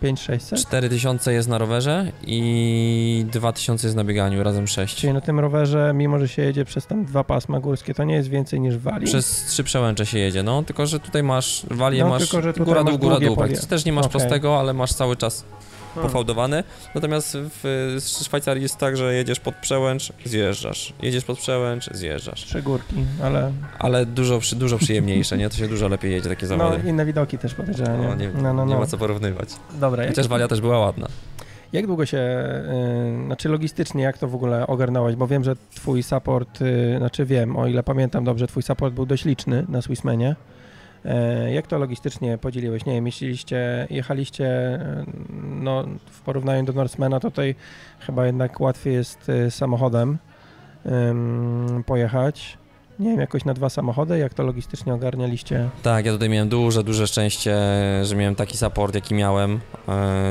[0.02, 0.60] 5600?
[0.60, 4.96] 4000 jest na rowerze i 2000 jest na bieganiu, razem 6.
[4.96, 8.16] Czyli na tym rowerze, mimo że się jedzie przez tam dwa pasma górskie, to nie
[8.16, 9.06] jest więcej niż wali?
[9.06, 12.84] Przez trzy przełęcze się jedzie, no, tylko że tutaj masz walię, no, masz tylko, góra
[12.84, 13.38] dół, góra dół.
[13.70, 14.20] Też nie masz okay.
[14.20, 15.46] prostego, ale masz cały czas
[15.94, 16.10] Hmm.
[16.10, 16.64] pofałdowany.
[16.96, 20.94] Natomiast w Szwajcarii jest tak, że jedziesz pod przełęcz, zjeżdżasz.
[21.02, 22.46] Jedziesz pod przełęcz, zjeżdżasz.
[22.46, 23.52] Trzy górki, ale...
[23.80, 25.50] Ale dużo, dużo przyjemniejsze, nie?
[25.50, 26.80] To się dużo lepiej jedzie, takie zawody.
[26.84, 28.08] No, inne widoki też podejrzewam, nie?
[28.08, 28.88] No, nie, no, no, nie ma no.
[28.88, 29.50] co porównywać.
[29.80, 30.08] Dobra.
[30.08, 31.08] Chociaż Walia też była ładna.
[31.74, 35.16] Jak długo się, yy, znaczy logistycznie, jak to w ogóle ogarnąłeś?
[35.16, 39.06] Bo wiem, że twój support, yy, znaczy wiem, o ile pamiętam dobrze, twój support był
[39.06, 40.36] dość liczny na Swissmanie.
[41.06, 42.86] E, jak to logistycznie podzieliłeś?
[42.86, 45.06] Nie wiem, jeśliście, jechaliście e,
[45.42, 47.56] no, w porównaniu do Norsemana, to tutaj
[48.00, 50.18] chyba jednak łatwiej jest e, samochodem
[51.86, 52.58] pojechać.
[53.02, 55.70] Nie wiem, jakoś na dwa samochody, jak to logistycznie ogarnialiście?
[55.84, 57.56] Tak, ja tutaj miałem duże, duże szczęście,
[58.04, 59.60] że miałem taki support, jaki miałem.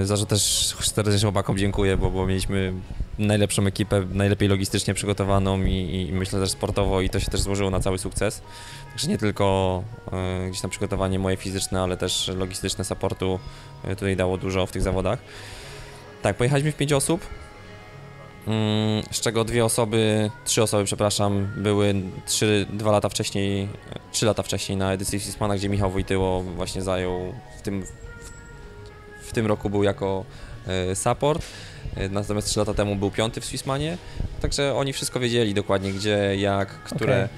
[0.05, 0.43] Za że też
[0.81, 2.73] serdecznie chłopakom dziękuję, bo, bo mieliśmy
[3.19, 7.71] najlepszą ekipę, najlepiej logistycznie przygotowaną i, i myślę też sportowo i to się też złożyło
[7.71, 8.43] na cały sukces.
[8.91, 9.83] Także nie tylko
[10.47, 13.39] y, gdzieś tam przygotowanie moje fizyczne, ale też logistyczne supportu
[13.85, 15.19] y, tutaj dało dużo w tych zawodach.
[16.23, 17.21] Tak, pojechaliśmy w pięć osób,
[19.11, 21.95] z czego dwie osoby, trzy osoby, przepraszam, były
[22.27, 23.69] trzy, dwa lata wcześniej,
[24.13, 27.85] trzy lata wcześniej na edycji Sismana, gdzie Michał Wojtyło właśnie zajął w tym,
[29.23, 30.25] w tym roku był jako
[30.93, 31.43] y, support.
[32.11, 33.99] Natomiast trzy lata temu był piąty w Swissmanie,
[34.41, 37.29] także oni wszystko wiedzieli dokładnie gdzie, jak, które, okay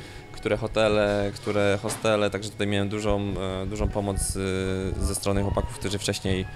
[0.42, 5.78] które hotele, które hostele, także tutaj miałem dużą, e, dużą pomoc e, ze strony chłopaków,
[5.78, 6.46] którzy wcześniej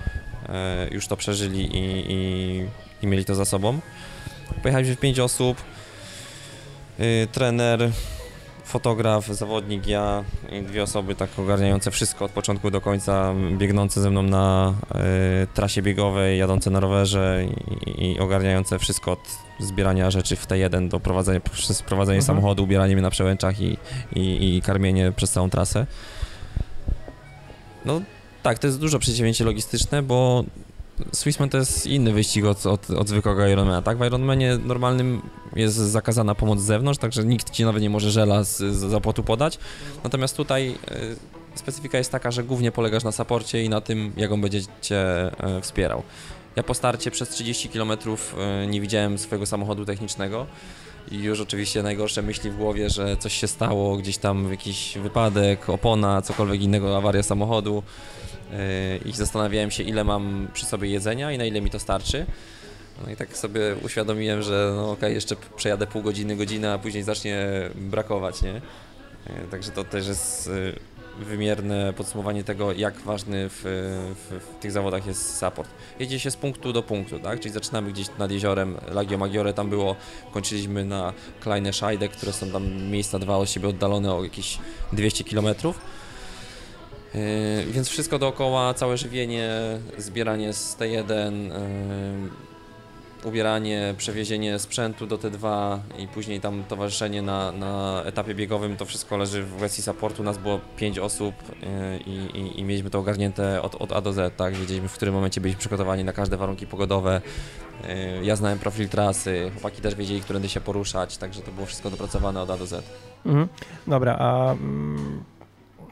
[0.48, 2.66] e, już to przeżyli i, i,
[3.02, 3.80] i mieli to za sobą.
[4.62, 5.56] Pojechaliśmy w pięć osób,
[7.32, 7.90] trener,
[8.66, 14.11] fotograf, zawodnik, ja i dwie osoby tak ogarniające wszystko od początku do końca, biegnące ze
[14.11, 14.74] mną na
[15.42, 17.44] y, trasie biegowej, jadące na rowerze
[17.87, 19.20] i, i, ogarniające wszystko od
[19.61, 22.37] zbierania rzeczy w T1 do prowadzenia, przez prowadzenie mhm.
[22.37, 23.76] samochodu, ubieranie mnie na przełęczach i,
[24.16, 25.87] i, i karmienie przez całą trasę.
[27.85, 28.00] No
[28.42, 30.44] tak, to jest dużo przedsięwzięcie logistyczne, bo
[31.12, 33.98] Swissman to jest inny wyścig od, od, od zwykłego Ironmana, tak?
[33.98, 35.22] W Ironmanie normalnym
[35.56, 39.22] jest zakazana pomoc z zewnątrz, także nikt ci nawet nie może żela z, z zapłotu
[39.22, 39.59] podać.
[40.04, 44.32] Natomiast tutaj y, specyfika jest taka, że głównie polegasz na saporcie i na tym, jak
[44.32, 46.02] on będzie cię y, wspierał.
[46.56, 50.46] Ja po starcie przez 30 km y, nie widziałem swojego samochodu technicznego
[51.11, 55.70] i już oczywiście najgorsze myśli w głowie, że coś się stało, gdzieś tam jakiś wypadek,
[55.70, 57.82] opona, cokolwiek innego, awaria samochodu
[59.04, 62.26] i zastanawiałem się, ile mam przy sobie jedzenia i na ile mi to starczy.
[63.04, 66.78] No i tak sobie uświadomiłem, że no okej, okay, jeszcze przejadę pół godziny, godzinę, a
[66.78, 68.61] później zacznie brakować, nie?
[69.50, 70.50] Także to też jest
[71.18, 73.61] wymierne podsumowanie tego, jak ważny w,
[74.14, 75.70] w, w, tych zawodach jest support.
[76.00, 77.40] Jedzie się z punktu do punktu, tak?
[77.40, 79.96] Czyli zaczynamy gdzieś nad jeziorem Lagio Maggiore, tam było,
[80.32, 84.59] kończyliśmy na Kleine Scheide, które są tam miejsca dwa od siebie oddalone o jakieś
[84.92, 85.80] 200 kilometrów
[87.16, 89.50] Yy, więc wszystko dookoła, całe żywienie,
[89.98, 92.31] zbieranie z T1, yy,
[93.26, 99.16] ubieranie, przewiezienie sprzętu do T2 i później tam towarzyszenie na, na etapie biegowym, to wszystko
[99.16, 100.22] leży w kwestii supportu.
[100.22, 104.37] Nas było 5 osób y, i, i, mieliśmy to ogarnięte od, od A do Z,
[104.37, 104.55] tak?
[104.55, 107.20] Wiedzieliśmy, w którym momencie byliśmy przygotowani na każde warunki pogodowe.
[107.85, 111.90] Y, ja znałem profil trasy, chłopaki też wiedzieli, którędy się poruszać, także to było wszystko
[111.90, 112.85] dopracowane od A do Z.
[113.26, 113.48] Mhm.
[113.87, 115.24] Dobra, a mm,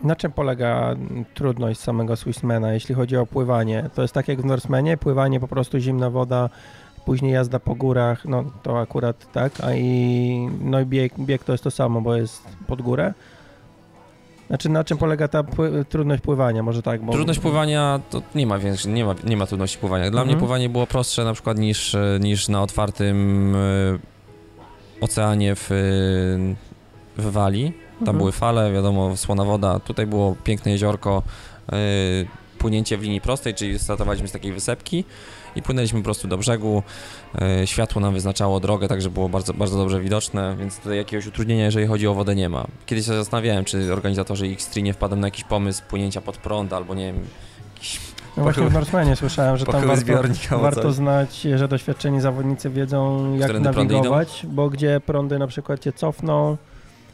[0.05, 0.97] na czym polega
[1.35, 3.91] trudność samego Swissmana, jeśli chodzi o pływanie?
[3.95, 6.51] To jest tak jak w Norsemanie, pływanie po prostu zimna woda,
[7.05, 11.53] później jazda po górach, no to akurat tak, a i no i bieg, bieg to
[11.53, 13.15] jest to samo, bo jest pod górę.
[14.47, 17.03] Znaczy na czym polega ta pły trudność pływania, może tak?
[17.03, 17.13] Bo...
[17.13, 20.11] Trudność pływania to nie ma, więcej, nie ma, nie ma trudności pływania.
[20.11, 20.29] Dla mhm.
[20.29, 23.99] mnie pływanie było prostsze na przykład niż, niż na otwartym y,
[25.01, 25.69] oceanie w,
[27.17, 27.84] w Walii.
[27.99, 28.19] Tam mhm.
[28.19, 29.81] były fale, wiadomo, słona woda.
[29.81, 31.23] Tutaj było piękne jeziorko,
[31.73, 32.27] y,
[32.59, 35.05] płynięcie w linii prostej, czyli startowaliśmy z takiej wysepki
[35.57, 36.83] i płynęliśmy po prostu do brzegu.
[37.43, 41.65] E, światło nam wyznaczało drogę, także było bardzo, bardzo dobrze widoczne, więc tutaj jakiegoś utrudnienia,
[41.65, 42.67] jeżeli chodzi o wodę, nie ma.
[42.87, 46.95] Kiedyś się zastanawiałem, czy organizatorzy X3 nie wpadną na jakiś pomysł płynięcia pod prąd albo
[46.95, 47.25] nie wiem,
[47.75, 48.01] jakiś
[48.37, 53.45] no właśnie w Northmanie słyszałem, że tam warto, warto znać, że doświadczeni zawodnicy wiedzą jak
[53.45, 56.57] Którędy nawigować, bo gdzie prądy na przykład cię cofną,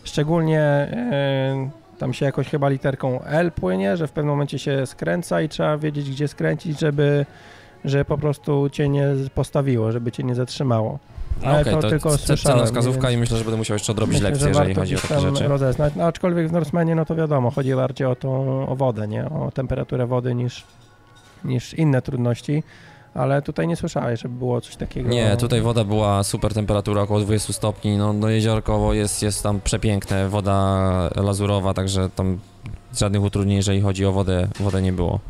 [0.04, 5.40] szczególnie e, tam się jakoś chyba literką L płynie, że w pewnym momencie się skręca
[5.40, 7.26] i trzeba wiedzieć gdzie skręcić, żeby
[7.84, 10.98] że po prostu cię nie postawiło, żeby cię nie zatrzymało.
[11.42, 12.66] Ale okay, to, to tylko słyszałem.
[12.66, 15.48] wskazówka i myślę, że będę musiał jeszcze odrobić myślę, lekcję, jeżeli chodzi o takie rzeczy.
[15.48, 15.92] rozeznać.
[15.96, 19.24] No, aczkolwiek w Norsemanie, no to wiadomo, chodzi bardziej o tą o wodę, nie?
[19.24, 20.64] O temperaturę wody niż,
[21.44, 22.62] niż inne trudności.
[23.14, 25.08] Ale tutaj nie słyszałeś, żeby było coś takiego.
[25.08, 27.96] Nie, tutaj woda była super temperatura, około 20 stopni.
[27.96, 32.38] No, no jeziorko jest, jest tam przepiękne, woda lazurowa, także tam
[32.96, 35.20] żadnych utrudnień, jeżeli chodzi o wodę, wodę nie było.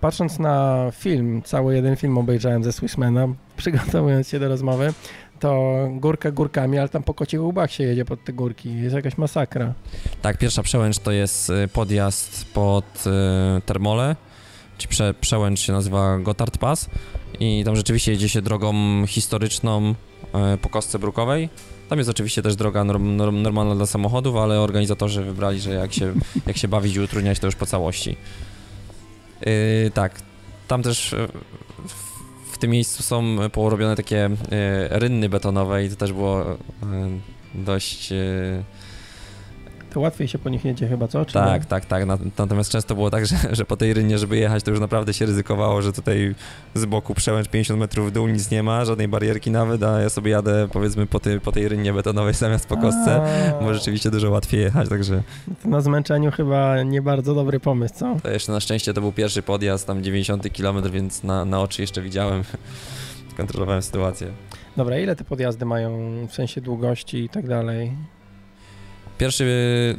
[0.00, 4.92] Patrząc na film, cały jeden film obejrzałem ze Swissmana, przygotowując się do rozmowy,
[5.40, 8.76] to górka górkami, ale tam po kocich łbach się jedzie pod te górki.
[8.82, 9.74] Jest jakaś masakra.
[10.22, 13.04] Tak, pierwsza przełęcz to jest y, podjazd pod
[13.58, 14.16] y, Termole,
[14.78, 16.88] czy prze, przełęcz się nazywa Gotthard Pass
[17.40, 18.74] i tam rzeczywiście jedzie się drogą
[19.06, 19.94] historyczną
[20.54, 21.48] y, po kostce brukowej.
[21.88, 25.94] Tam jest oczywiście też droga norm, norm, normalna dla samochodów, ale organizatorzy wybrali, że jak
[25.94, 26.14] się,
[26.46, 28.16] jak się bawić i utrudniać, to już po całości.
[29.46, 30.22] Yy, tak,
[30.68, 31.28] tam też e,
[32.52, 34.30] w tym miejscu są porobione takie e,
[34.90, 36.56] rynny betonowe i to też było e,
[37.54, 38.12] dość
[39.96, 41.24] to łatwiej się po nich jedzie chyba, co?
[41.24, 41.68] Czy tak, nie?
[41.68, 42.04] tak, tak.
[42.38, 45.26] Natomiast często było tak, że, że po tej rynnie, żeby jechać, to już naprawdę się
[45.26, 46.34] ryzykowało, że tutaj
[46.74, 50.10] z boku przełęcz 50 metrów w dół nic nie ma, żadnej barierki nawet, a ja
[50.10, 53.20] sobie jadę powiedzmy po, tej, po tej rynnie betonowej zamiast po kostce,
[53.60, 55.22] bo rzeczywiście dużo łatwiej jechać, także...
[55.64, 58.16] Na zmęczeniu chyba nie bardzo dobry pomysł, co?
[58.22, 61.82] To jeszcze na szczęście to był pierwszy podjazd, tam 90 km, więc na, na oczy
[61.82, 62.42] jeszcze widziałem,
[63.36, 64.28] kontrolowałem sytuację.
[64.76, 67.92] Dobra, ile te podjazdy mają w sensie długości i tak dalej?
[69.18, 69.98] Pierwszy,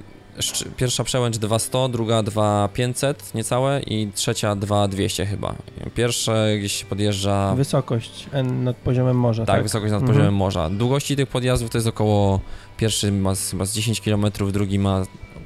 [0.77, 5.55] pierwsza przełęcz 200, druga 2500 niecałe i trzecia 2200 chyba.
[5.95, 7.55] Pierwsze gdzieś się podjeżdża...
[7.55, 9.55] Wysokość nad poziomem morza, tak?
[9.55, 10.17] Tak, wysokość nad mhm.
[10.17, 10.69] poziomem morza.
[10.69, 12.39] Długości tych podjazdów to jest około,
[12.77, 15.03] pierwszy ma, ma z 10 km, drugi ma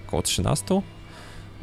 [0.07, 0.81] około 13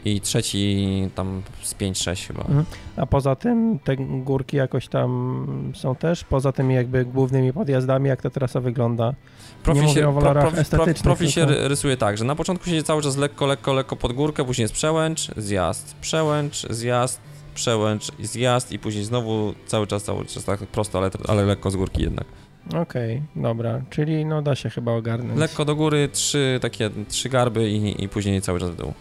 [0.04, 2.40] i trzeci tam z 5-6 chyba.
[2.40, 2.64] Mhm.
[2.96, 8.22] A poza tym te górki jakoś tam są też, poza tymi jakby głównymi podjazdami, jak
[8.22, 9.14] ta trasa wygląda?
[9.62, 10.32] Profil Nie się, pro,
[10.70, 14.12] pro, profil się rysuje tak, że na początku się cały czas lekko, lekko, lekko pod
[14.12, 17.20] górkę, później jest przełęcz, zjazd, przełęcz, zjazd,
[17.54, 21.76] przełęcz, zjazd i później znowu cały czas, cały czas tak prosto, ale, ale lekko z
[21.76, 22.26] górki jednak.
[22.68, 25.40] Okej, okay, dobra, czyli no da się chyba ogarnąć.
[25.40, 28.92] Lekko do góry, trzy takie, trzy garby i, i później cały czas w dół.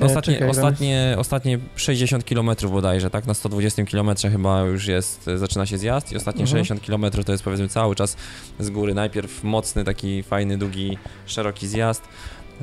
[0.00, 3.26] E, ostatnie, Czekaj, ostatnie, ostatnie 60 km bodajże, tak?
[3.26, 6.64] Na 120 km chyba już jest, zaczyna się zjazd i ostatnie mhm.
[6.64, 8.16] 60 km to jest powiedzmy cały czas
[8.58, 8.94] z góry.
[8.94, 12.02] Najpierw mocny, taki fajny, długi, szeroki zjazd,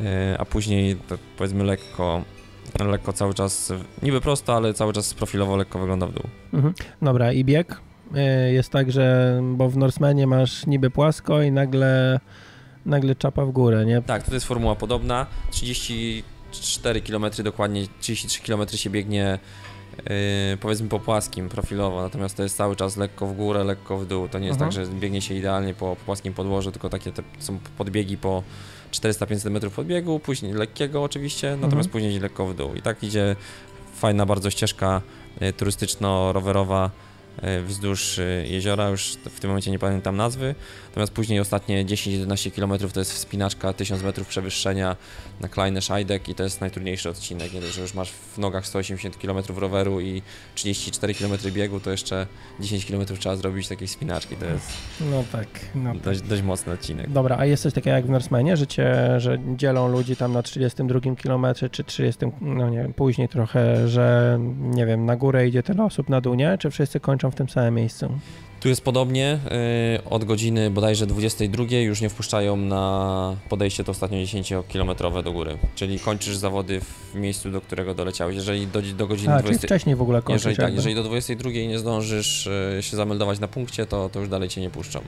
[0.04, 2.24] e, a później to powiedzmy lekko,
[2.80, 6.24] lekko cały czas, niby prosto, ale cały czas profilowo lekko wygląda w dół.
[6.54, 6.74] Mhm.
[7.02, 7.82] Dobra, i bieg?
[8.16, 12.20] E, jest tak, że bo w Norsemanie masz niby płasko i nagle
[12.86, 14.02] nagle czapa w górę, nie?
[14.02, 15.26] Tak, to jest formuła podobna.
[15.52, 16.24] 30
[16.62, 19.40] 4 km dokładnie, 33 km się biegnie
[19.98, 24.06] Yy, powiedzmy po płaskim profilowo, natomiast to jest cały czas lekko w górę, lekko w
[24.06, 24.28] dół.
[24.28, 27.24] To nie jest tak, że biegnie się idealnie po, po płaskim podłożu, tylko takie te
[27.40, 28.44] są podbiegi po
[28.92, 31.90] 400-500 metrów podbiegu, później lekkiego oczywiście, natomiast mhm.
[31.90, 32.76] później lekko w dół.
[32.76, 33.36] I tak idzie
[33.96, 35.02] fajna bardzo ścieżka
[35.42, 36.90] y, turystyczno-rowerowa
[37.66, 40.56] wzdłuż e, jeziora, już w tym momencie nie pamiętam nazwy.
[40.88, 44.96] Natomiast później ostatnie 10-11 km to jest wspinaczka 1000 metrów przewyższenia
[45.42, 47.54] na Kleine Scheidegg i to jest najtrudniejszy odcinek.
[47.54, 50.22] Nie dość, że już masz w nogach 180 km roweru i
[50.56, 52.28] 34 km biegu, to jeszcze
[52.60, 54.36] 10 km trzeba zrobić takiej wspinaczki.
[54.36, 54.68] To jest
[55.02, 57.10] No tak, no dość, dość mocny odcinek.
[57.10, 60.44] Dobra, a jest coś takiego jak w Norsemanie, że, cię, że dzielą ludzi tam na
[60.44, 65.64] 32 km czy 30, no nie wiem, później trochę, że nie wiem, na górę idzie
[65.64, 66.58] tyle osób, na dół nie?
[66.58, 68.10] Czy wszyscy kończą w tym samym miejscu?
[68.64, 69.40] Tu jest podobnie,
[69.98, 75.58] y, od godziny bodajże 22 już nie wpuszczają na podejście to ostatnio 10-kilometrowe do góry,
[75.76, 78.36] czyli kończysz zawody w miejscu, do którego doleciałeś.
[78.36, 79.68] Jeżeli do, do godziny A, czyli 20...
[79.68, 83.48] wcześniej w ogóle kończysz Jeżeli, tak, jeżeli do 22 nie zdążysz y, się zameldować na
[83.48, 85.00] punkcie, to, to już dalej cię nie puszczą.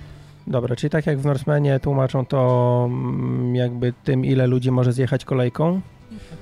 [0.47, 5.25] Dobra, czyli tak jak w Norsemanie tłumaczą to mm, jakby tym, ile ludzi może zjechać
[5.25, 5.81] kolejką,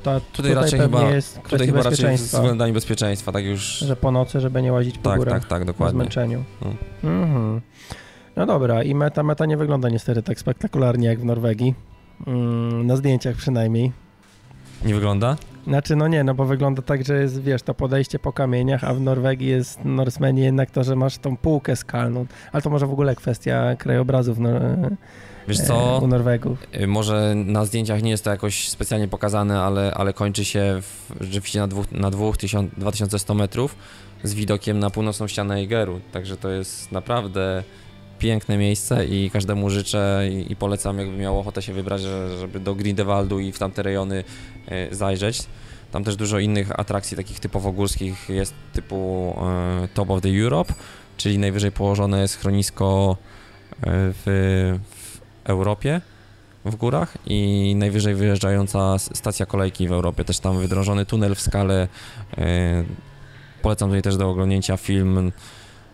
[0.03, 3.61] to tutaj, raczej chyba- jest Tutaj chyba raczej z bezpieczeństwa, względami bezpieczeństwa, tak już...
[3.79, 5.95] że po nocy, żeby nie łazić po Tak, górach tak, tak, dokładnie.
[5.99, 6.43] zmęczeniu.
[6.61, 6.73] No.
[7.09, 7.61] Mhm.
[8.35, 11.75] No dobra, i meta, meta nie wygląda niestety tak spektakularnie jak w Norwegii,
[12.27, 13.91] mm, na zdjęciach przynajmniej.
[14.85, 15.35] Nie wygląda?
[15.67, 18.93] Znaczy, no nie, no bo wygląda tak, że jest, wiesz, to podejście po kamieniach, a
[18.93, 22.91] w Norwegii jest, Norsemanie jednak to, że masz tą półkę skalną, ale to może w
[22.91, 24.49] ogóle kwestia krajobrazów no,
[25.47, 26.57] Wiesz e, co, u Norwegów.
[26.81, 31.15] y, może na zdjęciach nie jest to jakoś specjalnie pokazane, ale, ale kończy się w,
[31.21, 33.75] rzeczywiście na, dwóch, na dwóch tysiąc, 2100 metrów
[34.23, 37.63] z widokiem na północną ścianę Egeru, także to jest naprawdę
[38.23, 42.59] piękne miejsce i każdemu życzę i, i polecam, jakby miał ochotę się wybrać, że- żeby
[42.59, 44.23] do Grindewaldu i w tamte rejony
[44.67, 45.43] e, zajrzeć.
[45.91, 49.33] Tam też dużo innych atrakcji takich typowo górskich jest typu
[49.83, 50.73] e, Top of the Europe,
[51.17, 54.23] czyli najwyżej położone schronisko e, w,
[54.85, 55.19] w
[55.49, 56.01] Europie
[56.65, 60.23] w górach i najwyżej wyjeżdżająca stacja kolejki w Europie.
[60.25, 61.87] Też tam wydrążony tunel w skale.
[63.61, 65.31] Polecam tutaj też do oglądnięcia film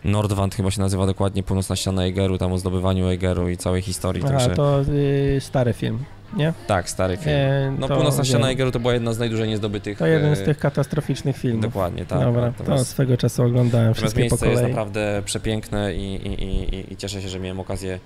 [0.04, 4.22] Nordwand chyba się nazywa dokładnie, północna ściana Egeru, tam o zdobywaniu Egeru i całej historii.
[4.26, 5.98] Aha, Także to y, stary film,
[6.36, 6.52] nie?
[6.66, 7.36] tak, stary film.
[7.36, 8.50] E, No to północna ściana.
[8.50, 9.98] Egeru to była jedna z najdłużej niezdobytych.
[9.98, 11.62] To jeden z e, tych katastroficznych filmów.
[11.62, 12.20] Dokładnie, tak.
[12.20, 14.72] Dobra, to Natomiast- swego czasu oglądałem Natomiast wszystkie po miejsce jest kolei.
[14.74, 17.98] naprawdę przepiękne i, i, i, i, cieszę się, że miałem okazję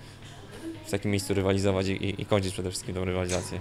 [0.87, 3.59] w takim miejscu rywalizować i, i, kończyć przede wszystkim tą rywalizację.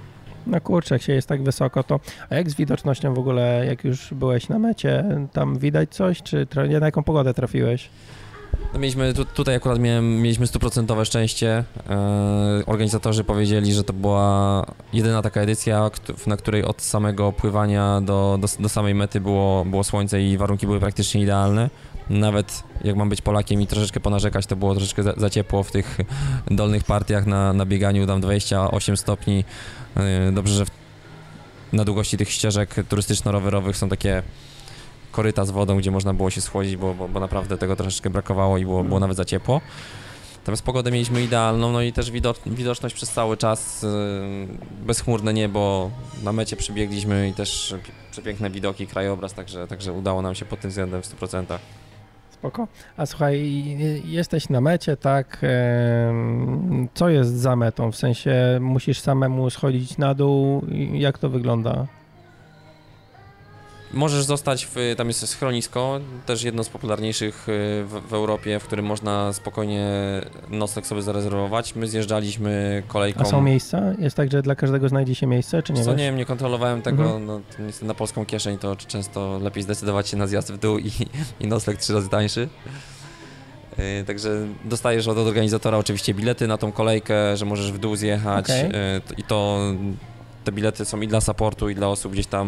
[0.48, 2.00] No kurczę, jak się jest tak wysoko, to...
[2.30, 5.04] A jak z widocznością w ogóle, jak już byłeś na mecie,
[5.34, 6.48] tam widać coś, czy
[6.80, 7.90] na jaką pogodę trafiłeś?
[8.74, 11.64] No mieliśmy, tu, tutaj akurat miałem, mieliśmy stuprocentowe szczęście.
[11.90, 15.90] E, organizatorzy powiedzieli, że to była jedyna taka edycja,
[16.28, 20.66] na której od samego pływania do, do, do samej mety było, było słońce i warunki
[20.66, 21.70] były praktycznie idealne.
[22.10, 25.72] Nawet jak mam być Polakiem i troszeczkę ponarzekać, to było troszeczkę za, za ciepło w
[25.72, 25.98] tych
[26.52, 29.44] dolnych partiach na, na bieganiu, tam 28 stopni.
[29.96, 30.70] E, dobrze, że w,
[31.74, 34.24] na długości tych ścieżek turystyczno-rowerowych są takie
[35.14, 38.58] koryta z wodą, gdzie można było się schłodzić, bo, bo, bo naprawdę tego troszeczkę brakowało
[38.58, 39.62] i było, było nawet za ciepło.
[40.38, 43.88] Natomiast pogodę mieliśmy idealną, no i też widocz, widoczność przez cały czas, yy,
[44.86, 45.92] bezchmurne niebo,
[46.24, 50.60] na mecie przybiegliśmy i też pi- przepiękne widoki, krajobraz, także, także udało nam się pod
[50.60, 51.46] tym względem w 100%.
[52.32, 52.68] Spoko.
[52.98, 53.36] A słuchaj,
[53.82, 55.42] y, jesteś na mecie, tak?
[56.94, 57.92] Co jest za metą?
[57.92, 60.66] W sensie musisz samemu schodzić na dół?
[60.94, 61.88] Jak to wygląda?
[63.94, 67.54] Możesz zostać, w, tam jest schronisko, też jedno z popularniejszych yy,
[67.86, 69.88] w, w Europie, w którym można spokojnie
[70.50, 71.76] nocleg sobie zarezerwować.
[71.76, 73.22] My zjeżdżaliśmy kolejką.
[73.22, 73.82] A są miejsca?
[74.00, 76.00] Jest tak, że dla każdego znajdzie się miejsce, czy nie Co wiesz?
[76.00, 77.26] nie wiem, nie kontrolowałem tego, Mhm.
[77.26, 77.40] no,
[77.82, 80.92] na polską kieszeń to często lepiej zdecydować się na zjazd w dół i,
[81.40, 82.48] i nocleg trzy razy tańszy.
[83.78, 84.30] Yy, także
[84.66, 89.24] dostajesz od organizatora oczywiście bilety na tą kolejkę, że możesz w dół zjechać t- i
[89.24, 89.60] to
[90.44, 92.48] te bilety są i dla supportu, i dla osób gdzieś tam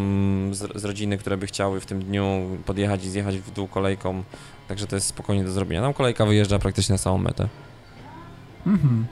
[0.52, 4.22] z, z rodziny, które by chciały w tym dniu podjechać i zjechać w dół kolejką.
[4.68, 5.82] Także to jest spokojnie do zrobienia.
[5.82, 7.48] Tam kolejka wyjeżdża praktycznie na samą metę.
[8.66, 9.06] Mhm.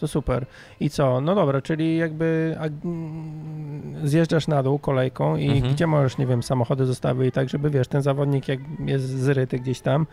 [0.00, 0.46] To super.
[0.80, 1.20] I co?
[1.20, 5.74] No dobra, czyli jakby mm, zjeżdżasz na dół kolejką i Mhm.
[5.74, 9.80] gdzie możesz, nie wiem, samochody zostawić tak, żeby wiesz, ten zawodnik jak jest zryty gdzieś
[9.80, 10.06] tam.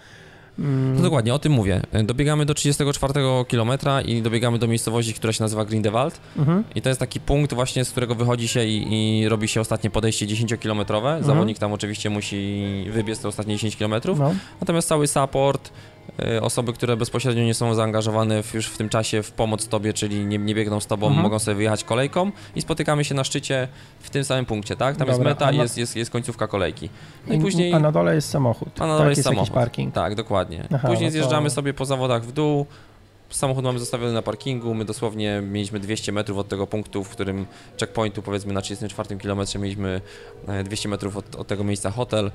[0.59, 1.81] Mm, No dokładnie, o tym mówię.
[2.03, 3.13] Dobiegamy do 34
[3.49, 3.71] km
[4.05, 6.21] i dobiegamy do miejscowości, która się nazywa Grindewald.
[6.37, 6.63] Mhm.
[6.75, 9.89] I to jest taki punkt właśnie, z którego wychodzi się i, i robi się ostatnie
[9.89, 11.07] podejście 10-kilometrowe.
[11.07, 11.23] Mhm.
[11.23, 13.93] Zawodnik tam oczywiście musi wybiec te ostatnie 10 km.
[14.17, 14.33] No.
[14.61, 15.71] Natomiast cały support,
[16.41, 20.25] osoby, które bezpośrednio nie są zaangażowane w, już w tym czasie w pomoc tobie, czyli
[20.25, 21.23] nie, nie biegną z tobą, Mhm.
[21.23, 23.67] mogą sobie wyjechać kolejką i spotykamy się na szczycie
[23.99, 24.95] w tym samym punkcie, tak?
[24.97, 26.89] Tam jest Dobra, meta a i na- jest, jest, jest końcówka kolejki.
[27.27, 27.73] No i I- później...
[27.73, 28.69] A na dole jest samochód.
[28.81, 29.53] A na dole tak, jest jakiś samochód.
[29.53, 29.93] parking.
[29.93, 30.67] Tak, dokładnie.
[30.75, 32.65] Aha, Później no to- zjeżdżamy sobie po zawodach w dół,
[33.29, 37.45] samochód mamy zostawiony na parkingu, my dosłownie mieliśmy 200 metrów od tego punktu, w którym
[37.79, 40.01] checkpointu powiedzmy na 34 km mieliśmy
[40.47, 42.31] e, 200 metrów od, od tego miejsca hotel.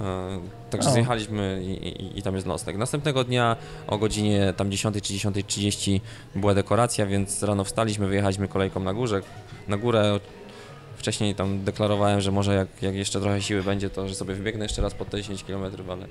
[0.00, 0.40] E,
[0.70, 0.92] Także O.
[0.92, 2.76] zjechaliśmy i, i, i tam jest nocleg.
[2.76, 6.00] Następnego dnia o godzinie tam 10 czy 10.30
[6.34, 9.22] była dekoracja, więc rano wstaliśmy, wyjechaliśmy kolejką na górze,
[9.68, 10.20] na górę.
[10.96, 14.64] Wcześniej tam deklarowałem, że może jak, jak jeszcze trochę siły będzie, to że sobie wybiegnę
[14.64, 16.06] jeszcze raz pod te 10 km, ale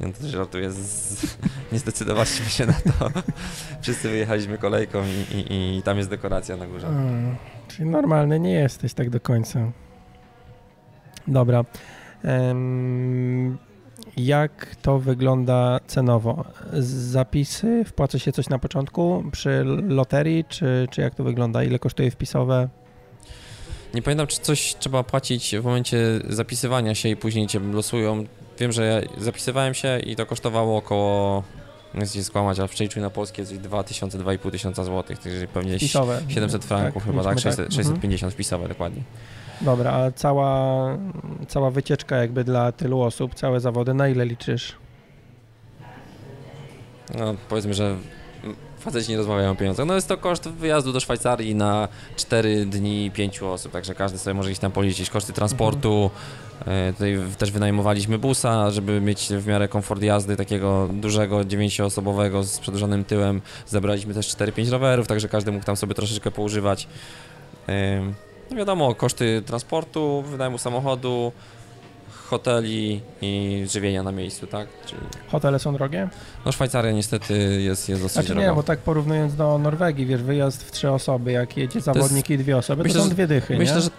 [0.00, 1.22] nie, to też żartuję, z...
[1.72, 3.10] nie zdecydowaliśmy się na to.
[3.82, 6.86] Wszyscy wyjechaliśmy kolejką i, i, i tam jest dekoracja na górze.
[6.86, 7.36] Mm,
[7.68, 9.72] czyli normalny nie jesteś tak do końca.
[11.26, 11.64] Dobra.
[14.16, 16.44] Jak to wygląda cenowo?
[17.12, 21.64] Zapisy, wpłaca się coś na początku przy loterii, czy, czy jak to wygląda?
[21.64, 22.68] Ile kosztuje wpisowe?
[23.94, 25.98] Nie pamiętam, czy coś trzeba płacić w momencie
[26.28, 28.24] zapisywania się i później cię losują.
[28.58, 31.42] Wiem, że ja zapisywałem się i to kosztowało około,
[31.94, 35.76] nie chcę się skłamać, ale w przejściu na polskie jest 2000-2500 tysiąca złotych, także pewnie
[35.76, 36.20] Wpisowe.
[36.28, 37.38] 700 franków chyba, liczmy tak?
[37.42, 37.84] 600, Mhm.
[37.84, 39.02] 650 wpisowe dokładnie.
[39.60, 40.86] Dobra, a cała,
[41.48, 44.72] cała wycieczka jakby dla tylu osób, całe zawody, na ile liczysz?
[47.18, 47.96] No, powiedzmy, że
[48.78, 49.86] faceci nie rozmawiają o pieniądzach.
[49.86, 54.34] No jest to koszt wyjazdu do Szwajcarii na 4 dni 5 osób, także każdy sobie
[54.34, 56.10] może iść tam policzyć koszty transportu.
[56.66, 62.58] E, Tutaj też wynajmowaliśmy busa, żeby mieć w miarę komfort jazdy takiego dużego, 9-osobowego z
[62.58, 63.40] przedłużonym tyłem.
[63.66, 66.88] Zebraliśmy też 4-5 rowerów, także każdy mógł tam sobie troszeczkę poużywać.
[68.50, 71.32] No wiadomo, koszty transportu, wynajmu samochodu,
[72.28, 74.68] hoteli i żywienia na miejscu, tak?
[74.86, 76.08] Czyli, Hotele są drogie?
[76.46, 78.48] no Szwajcaria niestety jest, jest dosyć Znaczy droga.
[78.48, 82.38] nie, bo tak porównując do Norwegii, wiesz, wyjazd w trzy osoby, jak jedzie zawodnik i
[82.38, 83.80] dwie osoby, myślę, to są dwie dychy, Myślę, nie?
[83.80, 83.90] że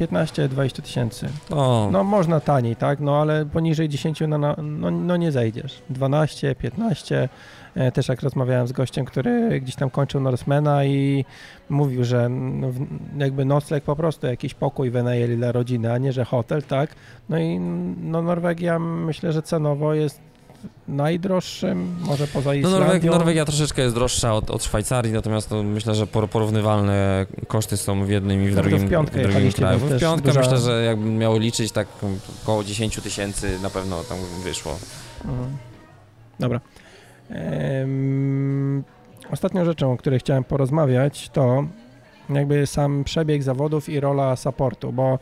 [0.00, 1.28] 15-20 tysięcy.
[1.50, 3.00] no, No można taniej, tak?
[3.00, 5.78] No ale poniżej 10 no, no, no, no nie zejdziesz.
[5.90, 7.28] 12, 15.
[7.76, 11.24] E, Też jak rozmawiałem z gościem, który gdzieś tam kończył Norsemana i
[11.70, 12.68] mówił, że no,
[13.18, 16.94] jakby nocleg po prostu jakiś pokój wynajęli dla rodziny, a nie, że hotel, tak?
[17.28, 17.58] No i
[18.02, 20.20] no Norwegia myślę, że cenowo jest
[20.88, 22.78] najdroższym, może poza no Islandią.
[22.80, 27.76] Norweg, Norwegia troszeczkę jest droższa od, od Szwajcarii, natomiast to myślę, że por- porównywalne koszty
[27.76, 29.78] są w jednym i w No to w drugim, piątkę w drugim kraju.
[29.78, 31.88] W piątkę duża- myślę, że jakbym miał liczyć, tak
[32.42, 34.76] około 10 tysięcy na pewno tam wyszło.
[35.24, 35.56] Mhm.
[36.40, 36.60] Dobra.
[39.32, 41.64] Ostatnią rzeczą, o której chciałem porozmawiać, to
[42.30, 45.18] jakby sam przebieg zawodów i rola supportu, bo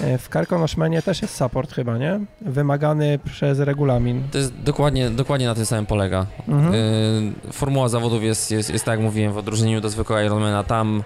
[0.00, 2.20] e, w Karkonoszmenie też jest support chyba, nie?
[2.40, 4.22] Wymagany przez regulamin.
[4.32, 6.26] To jest dokładnie, dokładnie na tym samym polega.
[6.48, 6.74] Mhm.
[6.74, 10.64] Y, Formuła zawodów jest, jest, jest tak jak mówiłem, w odróżnieniu do zwykłego Ironmana.
[10.64, 11.02] Tam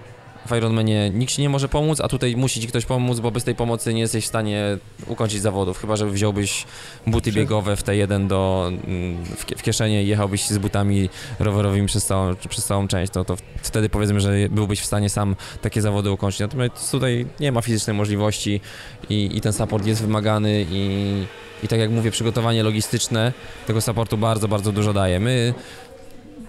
[0.47, 3.43] w Ironmanie nikt ci nie może pomóc, a tutaj musi ci ktoś pomóc, bo bez
[3.43, 4.77] tej pomocy nie jesteś w stanie
[5.07, 5.81] ukończyć zawodów.
[5.81, 6.65] Chyba, że wziąłbyś
[7.07, 11.87] buty biegowe w te jeden do, mm, w, w kieszenie i jechałbyś z butami rowerowymi
[11.87, 15.81] przez całą, przez całą część, to, to wtedy powiedzmy, że byłbyś w stanie sam takie
[15.81, 16.39] zawody ukończyć.
[16.39, 18.61] Natomiast tutaj nie ma fizycznej możliwości
[19.09, 21.25] i, i ten support jest wymagany i,
[21.63, 23.33] i tak jak mówię, przygotowanie logistyczne
[23.67, 25.19] tego supportu bardzo, bardzo dużo daje.
[25.19, 25.53] My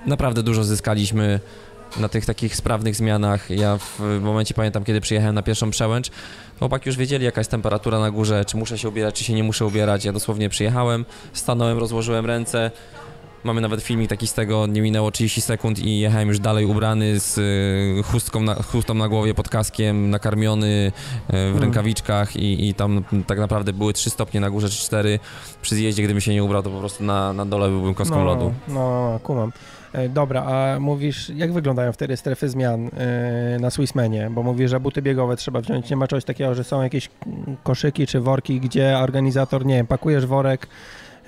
[0.07, 1.41] naprawdę dużo zyskaliśmy
[1.97, 3.51] na tych takich sprawnych zmianach.
[3.51, 6.11] Ja w momencie pamiętam, kiedy przyjechałem na pierwszą przełęcz,
[6.59, 9.45] chłopaki już wiedzieli, jaka jest temperatura na górze, czy muszę się ubierać, czy się nie
[9.45, 10.05] muszę ubierać.
[10.05, 12.71] Ja dosłownie przyjechałem, stanąłem, rozłożyłem ręce.
[13.45, 17.21] Mamy nawet filmik taki z tego, nie minęło 30 sekund i jechałem już dalej ubrany
[17.21, 20.93] z y, chustką na, chustą na głowie, pod kaskiem, nakarmiony y,
[21.31, 21.59] w Mm.
[21.59, 25.19] rękawiczkach i, i tam tak naprawdę były 3 stopnie na górze czy 4.
[25.63, 28.25] Przy zjeździe, gdybym się nie ubrał, to po prostu na, na dole byłbym kostką no,
[28.25, 28.55] lodu.
[28.69, 28.75] No,
[29.13, 29.53] no, kumam.
[29.93, 34.31] E, Dobra, a mówisz, jak wyglądają wtedy strefy zmian e, na Swissmanie?
[34.31, 35.91] Bo mówisz, że buty biegowe trzeba wziąć.
[35.91, 39.87] Nie ma czegoś takiego, że są jakieś mm, koszyki czy worki, gdzie organizator, nie wiem,
[39.87, 40.67] pakujesz worek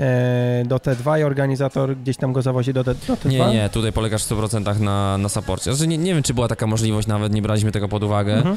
[0.00, 3.28] e, do T2 i organizator gdzieś tam go zawozi do, do T2?
[3.28, 5.74] Nie, nie, tutaj polegasz w 100% na, na saporcie.
[5.74, 8.34] Znaczy, nie, nie wiem, czy była taka możliwość, nawet nie braliśmy tego pod uwagę.
[8.34, 8.56] Mhm.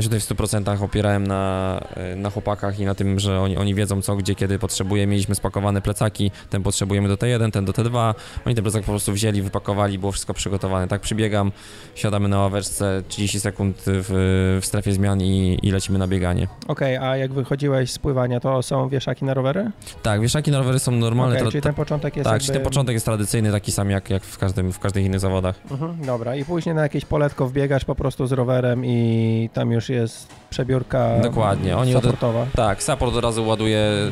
[0.00, 3.56] Ja się tutaj w 100% opierałem na, e, na chłopakach i na tym, że oni,
[3.56, 5.06] oni wiedzą co, gdzie, kiedy potrzebuje.
[5.06, 8.14] Mieliśmy spakowane plecaki, ten potrzebujemy do T1, ten do T2.
[8.46, 10.88] Oni ten plecak po prostu wzięli, wypakowali, było wszystko przygotowane.
[10.88, 11.52] Tak przybiegam,
[11.94, 16.48] siadamy na ławeczce, 30 sekund w, w strefie zmian i, i lecimy na bieganie.
[16.68, 19.70] Okej, a jak wychodziłeś z pływania, to są wieszaki na rowery?
[20.02, 21.36] Tak, wieszaki na rowery są normalne.
[21.36, 22.46] Tra- czyli ten początek jest tak, jakby...
[22.46, 25.60] czyli ten początek jest tradycyjny, taki sam jak, jak w, każdym, w każdych innych zawodach.
[25.70, 29.89] Mhm, dobra, i później na jakieś poletko wbiegasz po prostu z rowerem i tam już
[29.92, 32.46] jest przebiórka Dokładnie, oni od- supportowa.
[32.56, 34.08] Tak, support od razu ładuje e,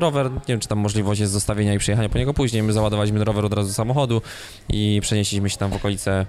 [0.00, 0.30] rower.
[0.32, 2.62] Nie wiem, czy tam możliwość jest zostawienia i przyjechania po niego później.
[2.62, 4.22] My załadowaliśmy rower od razu do samochodu
[4.68, 6.26] i przenieśliśmy się tam w okolice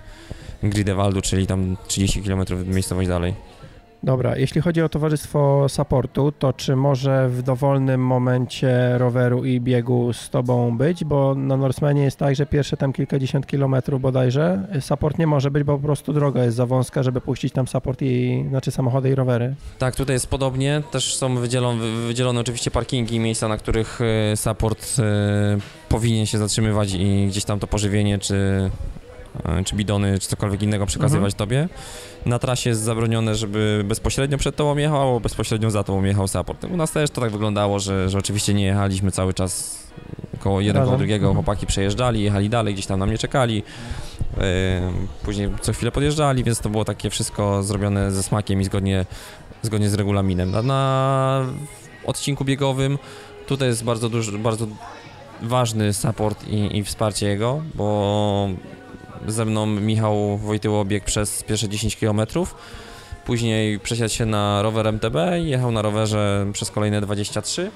[0.64, 3.34] Gridewaldu, czyli tam 30 km miejscowość dalej.
[4.04, 10.14] Dobra, jeśli chodzi o towarzystwo supportu, to czy może w dowolnym momencie roweru i biegu
[10.14, 11.04] z tobą być?
[11.04, 15.64] Bo na Norsemanie jest tak, że pierwsze tam kilkadziesiąt kilometrów bodajże support nie może być,
[15.64, 19.16] bo po prostu droga jest za wąska, żeby puścić tam support i znaczy samochody i
[19.16, 19.56] rowery.
[19.80, 20.84] Tak, tutaj jest podobnie.
[20.91, 23.99] Też są wydzielone, wydzielone oczywiście parkingi, miejsca, na których
[24.32, 25.58] e, support e,
[25.89, 28.70] powinien się zatrzymywać i gdzieś tam to pożywienie czy,
[29.65, 31.69] czy bidony, czy cokolwiek innego przekazywać tobie.
[32.25, 36.63] Na trasie jest zabronione, żeby bezpośrednio przed tobą jechał, albo bezpośrednio za tobą jechał support.
[36.63, 39.84] U nas też to tak wyglądało, że, że oczywiście nie jechaliśmy cały czas
[40.39, 41.45] koło jednego koło drugiego, Mhm.
[41.45, 43.55] chłopaki przejeżdżali, jechali dalej, gdzieś tam na mnie czekali.
[43.55, 44.43] Yy,
[45.23, 49.05] Później co chwilę podjeżdżali, więc to było takie wszystko zrobione ze smakiem i zgodnie,
[49.61, 50.51] zgodnie z regulaminem.
[50.51, 51.45] Na, na
[52.05, 52.97] odcinku biegowym
[53.47, 54.67] tutaj jest bardzo duży, bardzo
[55.41, 58.49] ważny support i, i wsparcie jego, bo
[59.28, 62.21] ze mną Michał Wojtyło biegł przez pierwsze 10 km,
[63.26, 67.71] później przesiadł się na rower MTB i jechał na rowerze przez kolejne 23,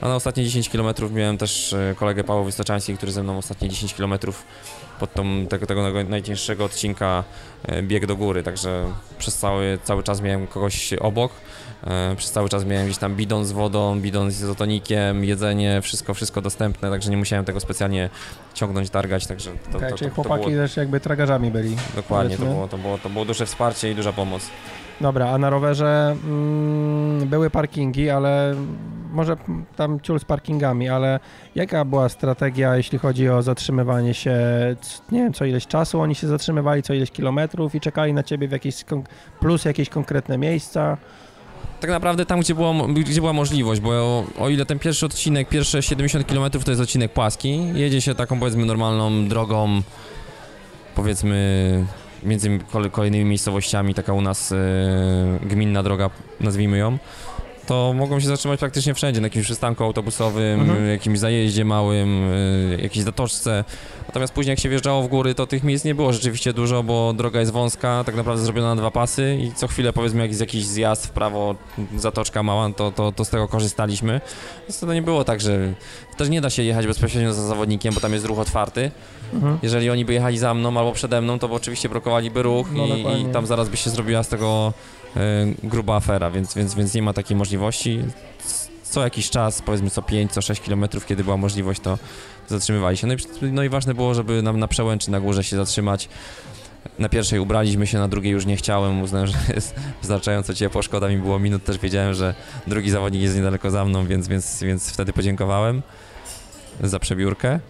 [0.00, 3.68] a na ostatnie 10 km miałem też e, kolegę Paweł Wystaczański, który ze mną ostatnie
[3.68, 4.14] 10 km
[5.00, 7.24] pod tą, tego, tego naj- najcięższego odcinka
[7.62, 8.84] e, bieg do góry, także
[9.18, 11.32] przez cały, cały czas miałem kogoś obok,
[12.16, 16.42] przez cały czas miałem gdzieś tam bidon z wodą, bidon z izotonikiem, jedzenie, wszystko, wszystko
[16.42, 18.10] dostępne, także nie musiałem tego specjalnie
[18.54, 21.76] ciągnąć, targać, także to, Okej, to, czyli to, to chłopaki było, też jakby tragarzami byli.
[21.96, 24.50] dokładnie, to było, to, było, to było duże wsparcie i duża pomoc.
[25.00, 28.54] Dobra, a na rowerze mm, były parkingi, ale
[29.10, 29.36] może
[29.76, 31.20] tam ciul z parkingami, ale
[31.54, 34.36] jaka była strategia, jeśli chodzi o zatrzymywanie się,
[35.12, 38.48] nie wiem, co ileś czasu oni się zatrzymywali, co ileś kilometrów i czekali na ciebie
[38.48, 38.84] w jakieś,
[39.40, 40.96] plus jakieś konkretne miejsca?
[41.80, 43.90] Tak naprawdę tam, gdzie, było, gdzie była możliwość, bo
[44.38, 48.40] o, ile ten pierwszy odcinek, pierwsze 70 km to jest odcinek płaski, jedzie się taką
[48.40, 49.82] powiedzmy normalną drogą,
[50.94, 51.84] powiedzmy
[52.22, 54.56] między kole- kolejnymi miejscowościami, taka u nas e,
[55.42, 56.10] gminna droga,
[56.40, 56.98] nazwijmy ją,
[57.68, 60.88] to mogą się zatrzymać praktycznie wszędzie, na jakimś przystanku autobusowym, Mhm.
[60.88, 62.30] jakimś zajeździe małym,
[62.78, 63.64] e, jakiejś zatoczce.
[64.06, 67.12] Natomiast później jak się wjeżdżało w góry, to tych miejsc nie było rzeczywiście dużo, bo
[67.12, 70.40] droga jest wąska, tak naprawdę zrobiona na dwa pasy i co chwilę powiedzmy jak jest
[70.40, 71.54] jakiś zjazd w prawo,
[71.96, 74.20] zatoczka mała, to, to, to z tego korzystaliśmy.
[74.68, 75.72] Więc to nie było tak, że
[76.16, 78.90] też nie da się jechać bezpośrednio za zawodnikiem, bo tam jest ruch otwarty.
[79.34, 79.58] Mhm.
[79.62, 82.86] Jeżeli oni by jechali za mną albo przede mną, to by oczywiście blokowaliby ruch No,
[82.86, 84.72] i, i tam zaraz by się zrobiła z tego
[85.62, 88.02] gruba afera, więc, więc, więc nie ma takiej możliwości.
[88.82, 91.98] Co jakiś czas, powiedzmy co 5, co 6 km, kiedy była możliwość, to
[92.48, 93.06] zatrzymywali się.
[93.06, 93.16] No i,
[93.52, 96.08] no i ważne było, żeby nam na przełęczy na górze się zatrzymać.
[96.98, 101.08] Na pierwszej ubraliśmy się, na drugiej już nie chciałem, uznałem, że jest wystarczająco ciepło, szkoda
[101.08, 102.34] mi było minut, też wiedziałem, że
[102.66, 105.82] drugi zawodnik jest niedaleko za mną, więc, więc, więc wtedy podziękowałem
[106.80, 107.60] za przebiórkę.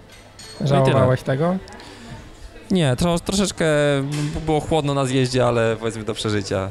[0.61, 1.57] Żałowałeś tego?
[2.71, 3.67] Nie, tro, troszeczkę
[4.47, 6.71] było chłodno na zjeździe, ale powiedzmy do przeżycia.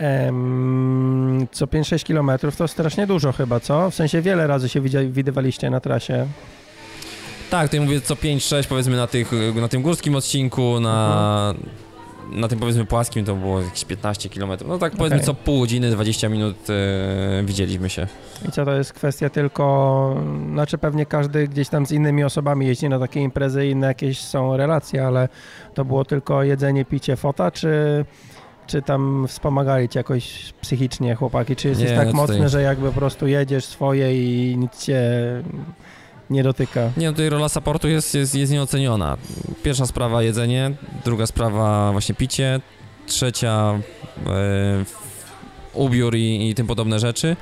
[0.00, 3.90] Em, co 5-6 kilometrów to strasznie dużo chyba, co?
[3.90, 4.80] W sensie wiele razy się
[5.10, 6.26] widywaliście na trasie.
[7.50, 11.54] Tak, tutaj mówię co 5-6 powiedzmy na, tych, na tym górskim odcinku, na,
[12.32, 14.50] na tym powiedzmy płaskim to było jakieś 15 km.
[14.66, 15.26] No tak powiedzmy Okej.
[15.26, 18.06] co pół godziny, 20 minut e, widzieliśmy się.
[18.48, 20.16] I co to jest kwestia tylko,
[20.52, 24.56] znaczy pewnie każdy gdzieś tam z innymi osobami jeździ na takie imprezy, inne jakieś są
[24.56, 25.28] relacje, ale
[25.74, 28.04] to było tylko jedzenie, picie, fota, czy,
[28.70, 32.62] czy tam wspomagali cię jakoś psychicznie chłopaki, czy jesteś Nie, tak no tutaj- mocny, że
[32.62, 35.02] jakby po prostu jedziesz swoje i nic cię
[36.30, 36.80] nie dotyka?
[36.96, 39.16] Nie, no tutaj rola supportu jest, jest, jest nieoceniona.
[39.62, 40.70] Pierwsza sprawa jedzenie,
[41.04, 42.60] druga sprawa właśnie picie,
[43.06, 43.78] trzecia
[44.26, 44.84] e,
[45.74, 47.36] ubiór i, i tym podobne rzeczy.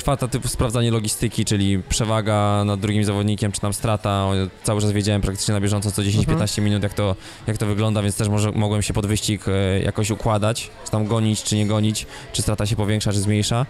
[0.00, 4.26] Czwarta typu sprawdzanie logistyki, czyli przewaga nad drugim zawodnikiem, czy tam strata.
[4.64, 6.64] Cały czas wiedziałem praktycznie na bieżąco co 10-15 Mhm.
[6.64, 10.10] minut, jak to, jak to wygląda, więc też może, mogłem się pod wyścig e, jakoś
[10.10, 13.66] układać, czy tam gonić, czy nie gonić, czy strata się powiększa, czy zmniejsza.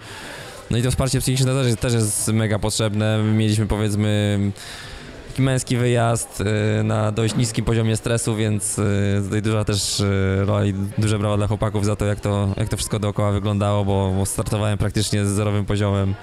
[0.70, 3.22] No i to wsparcie psychiczne też, jest- też jest mega potrzebne.
[3.36, 4.38] Mieliśmy powiedzmy
[5.40, 6.42] taki męski wyjazd
[6.80, 11.18] e, na dość niskim poziomie stresu, więc e, tutaj duża też e, rola i duże
[11.18, 14.78] brawa dla chłopaków za to, jak to, jak to wszystko dookoła wyglądało, bo, bo startowałem
[14.78, 16.14] praktycznie z zerowym poziomem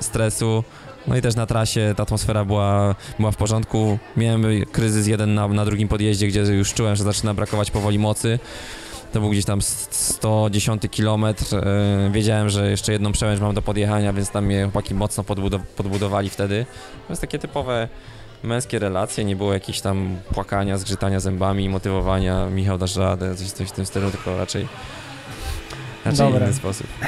[0.00, 0.64] stresu.
[1.06, 3.98] No i też na trasie ta atmosfera była, była w porządku.
[4.16, 8.38] Miałem kryzys jeden na, na drugim podjeździe, gdzie już czułem, że zaczyna brakować powoli mocy.
[9.12, 11.24] To był gdzieś tam 110 km.
[12.10, 16.30] Wiedziałem, że jeszcze jedną przełęcz mam do podjechania, więc tam mnie chłopaki mocno podbudow- podbudowali
[16.30, 16.66] wtedy.
[17.06, 17.88] To jest takie typowe
[18.42, 23.68] męskie relacje, nie było jakichś tam płakania, zgrzytania zębami, motywowania, Michał dasz radę, coś, coś
[23.68, 24.68] w tym stylu, tylko raczej,
[26.04, 26.46] raczej Dobra.
[26.46, 26.86] inny sposób.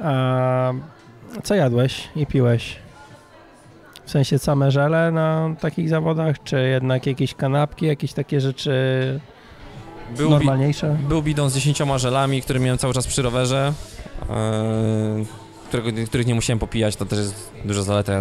[0.00, 0.72] A
[1.42, 2.76] co jadłeś i piłeś?
[4.04, 8.72] W sensie same żele na takich zawodach, czy jednak jakieś kanapki, jakieś takie rzeczy?
[10.16, 10.96] Był, bi- normalniejsze?
[11.08, 13.72] był bidon z 10 żelami, który miałem cały czas przy rowerze,
[14.30, 15.24] e,
[15.68, 18.12] którego, których nie musiałem popijać, to też jest duża zaleta.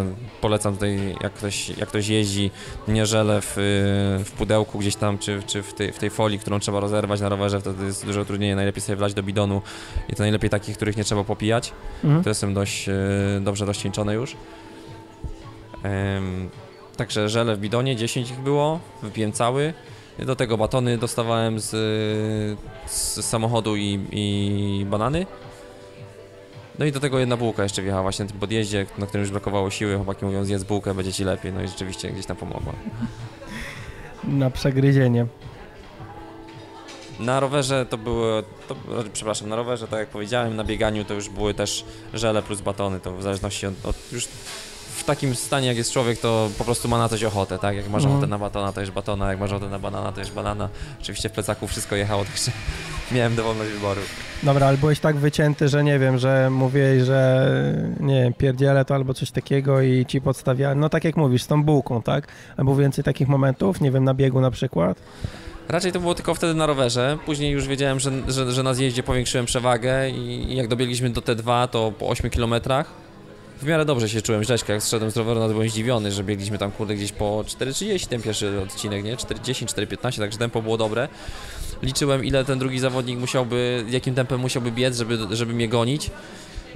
[0.41, 2.51] Polecam tutaj, jak ktoś, jak ktoś jeździ,
[2.87, 6.39] nie żele w, y, w pudełku gdzieś tam, czy, czy w, tej, w tej folii,
[6.39, 9.61] którą trzeba rozerwać na rowerze, wtedy jest duże utrudnienie, najlepiej sobie wlać do bidonu
[10.09, 11.73] i to najlepiej takich, których nie trzeba popijać.
[12.03, 12.23] Mhm.
[12.23, 12.93] To jestem dość y,
[13.41, 14.35] dobrze rozcieńczony już.
[15.83, 16.49] Em,
[16.97, 19.73] także żele w bidonie, 10 ich było, wypiłem cały.
[20.25, 21.69] Do tego batony dostawałem z,
[22.85, 25.25] z samochodu i, i banany.
[26.79, 29.31] No i do tego jedna bułka jeszcze wjechała właśnie na tym podjeździe, na którym już
[29.31, 29.95] brakowało siły.
[29.95, 31.53] Chłopaki mówią, zjedz bułkę, będzie ci lepiej.
[31.53, 32.73] No i rzeczywiście gdzieś tam pomogła.
[34.23, 35.25] Na przegryzienie.
[37.19, 38.75] Na rowerze to były, to,
[39.13, 42.99] przepraszam, na rowerze, tak jak powiedziałem, na bieganiu to już były też żele plus batony,
[42.99, 44.27] to w zależności od, od już
[45.01, 47.75] w takim stanie jak jest człowiek, to po prostu ma na coś ochotę, tak?
[47.75, 48.13] Jak masz Mhm.
[48.13, 50.69] ochotę na batona, to jest batona, jak masz ochotę na banana, to jest banana.
[51.01, 52.51] Oczywiście w plecaku wszystko jechało, także
[53.11, 54.01] miałem dowolność wyboru.
[54.43, 57.47] Dobra, ale byłeś tak wycięty, że nie wiem, że mówiłeś, że
[57.99, 61.47] nie wiem, pierdzielę to albo coś takiego i ci podstawiałem, no tak jak mówisz, z
[61.47, 62.27] tą bułką, tak?
[62.57, 64.97] Albo więcej takich momentów, nie wiem, na biegu na przykład?
[65.69, 67.17] Raczej to było tylko wtedy na rowerze.
[67.25, 71.21] Później już wiedziałem, że, że, że na zjeździe powiększyłem przewagę i, i jak dobiegliśmy do
[71.21, 72.85] T2, to po 8 kilometrach
[73.61, 74.43] w miarę dobrze się czułem.
[74.43, 78.21] Rzeźka, jak zszedłem z roweru, byłem zdziwiony, że biegliśmy tam kurde gdzieś po 4.30 ten
[78.21, 79.15] pierwszy odcinek, nie?
[79.15, 81.07] 4.10, 4.15, także tempo było dobre.
[81.83, 86.11] Liczyłem, ile ten drugi zawodnik musiałby, jakim tempem musiałby biec, żeby, żeby mnie gonić.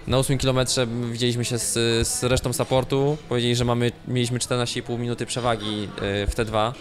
[0.08, 1.74] Na 8 kilometrze widzieliśmy się z,
[2.08, 3.18] z resztą supportu.
[3.30, 6.72] Powiedzieli, że mamy, mieliśmy 14,5 minuty przewagi y, w T2.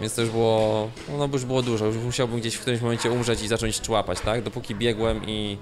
[0.00, 3.42] Więc to już było, no już było dużo, już musiałbym gdzieś w którymś momencie umrzeć
[3.42, 4.42] i zacząć człapać, tak?
[4.42, 5.58] Dopóki biegłem i,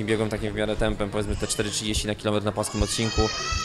[0.00, 3.22] i biegłem takim w miarę tempem, powiedzmy te 4,30 na kilometr na płaskim odcinku,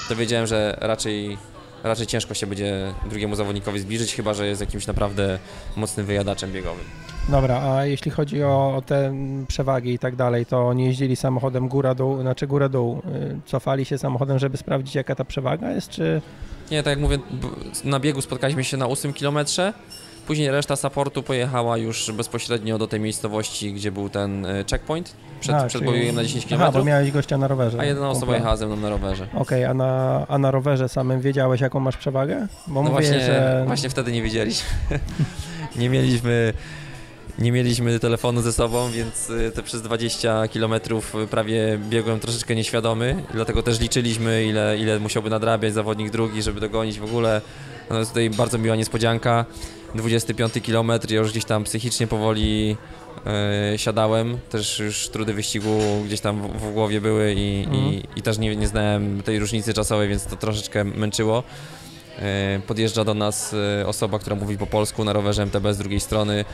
[0.09, 1.37] to wiedziałem, że raczej,
[1.83, 5.39] raczej ciężko się będzie drugiemu zawodnikowi zbliżyć, chyba że jest jakimś naprawdę
[5.75, 6.85] mocnym wyjadaczem biegowym.
[7.29, 9.13] Dobra, a jeśli chodzi o, o te
[9.47, 14.39] przewagi i tak dalej, to nie jeździli samochodem góra-dół, znaczy góra-dół, y, cofali się samochodem,
[14.39, 16.21] żeby sprawdzić jaka ta przewaga jest, czy...
[16.71, 17.19] Nie, tak jak mówię,
[17.83, 19.73] na biegu spotkaliśmy się na 8 kilometrze,
[20.27, 25.55] później reszta supportu pojechała już bezpośrednio do tej miejscowości, gdzie był ten y, checkpoint przed,
[25.55, 27.79] A, przed czyli- biegiem na 10 Aha, bo km, miałeś gościa na rowerze.
[27.79, 28.35] a jedna osoba Kumpla.
[28.37, 29.27] jechała ze mną na rowerze.
[29.35, 32.47] Okej, a, na, a na rowerze samym wiedziałeś jaką masz przewagę?
[32.67, 33.63] Bo No mówię, właśnie, że...
[33.67, 34.69] właśnie wtedy nie wiedzieliśmy.
[35.79, 36.53] nie mieliśmy
[37.39, 40.73] nie mieliśmy telefonu ze sobą, więc y, te przez 20 km
[41.29, 46.99] prawie biegłem troszeczkę nieświadomy, dlatego też liczyliśmy ile, ile musiałby nadrabiać zawodnik drugi, żeby dogonić
[46.99, 47.41] w ogóle.
[47.89, 49.45] No jest tutaj bardzo miła niespodzianka.
[49.95, 52.77] 25 km, ja już gdzieś tam psychicznie powoli
[53.25, 57.83] e, siadałem, też już trudy wyścigu gdzieś tam w, w głowie były i, Mhm.
[57.93, 61.43] i, i też nie, nie znałem tej różnicy czasowej, więc to troszeczkę męczyło.
[62.19, 65.99] E, Podjeżdża do nas e, osoba, która mówi po polsku na rowerze MTB z drugiej
[65.99, 66.45] strony.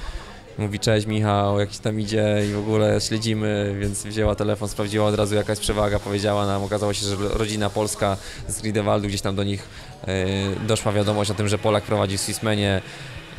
[0.57, 5.15] Mówi cześć Michał, jakiś tam idzie i w ogóle śledzimy, więc wzięła telefon, sprawdziła od
[5.15, 8.17] razu jaka jest przewaga, powiedziała nam, okazało się, że rodzina polska
[8.47, 9.67] z Griedewaldu, gdzieś tam do nich
[10.07, 10.25] e,
[10.67, 12.81] doszła wiadomość o tym, że Polak prowadzi w Swissmanie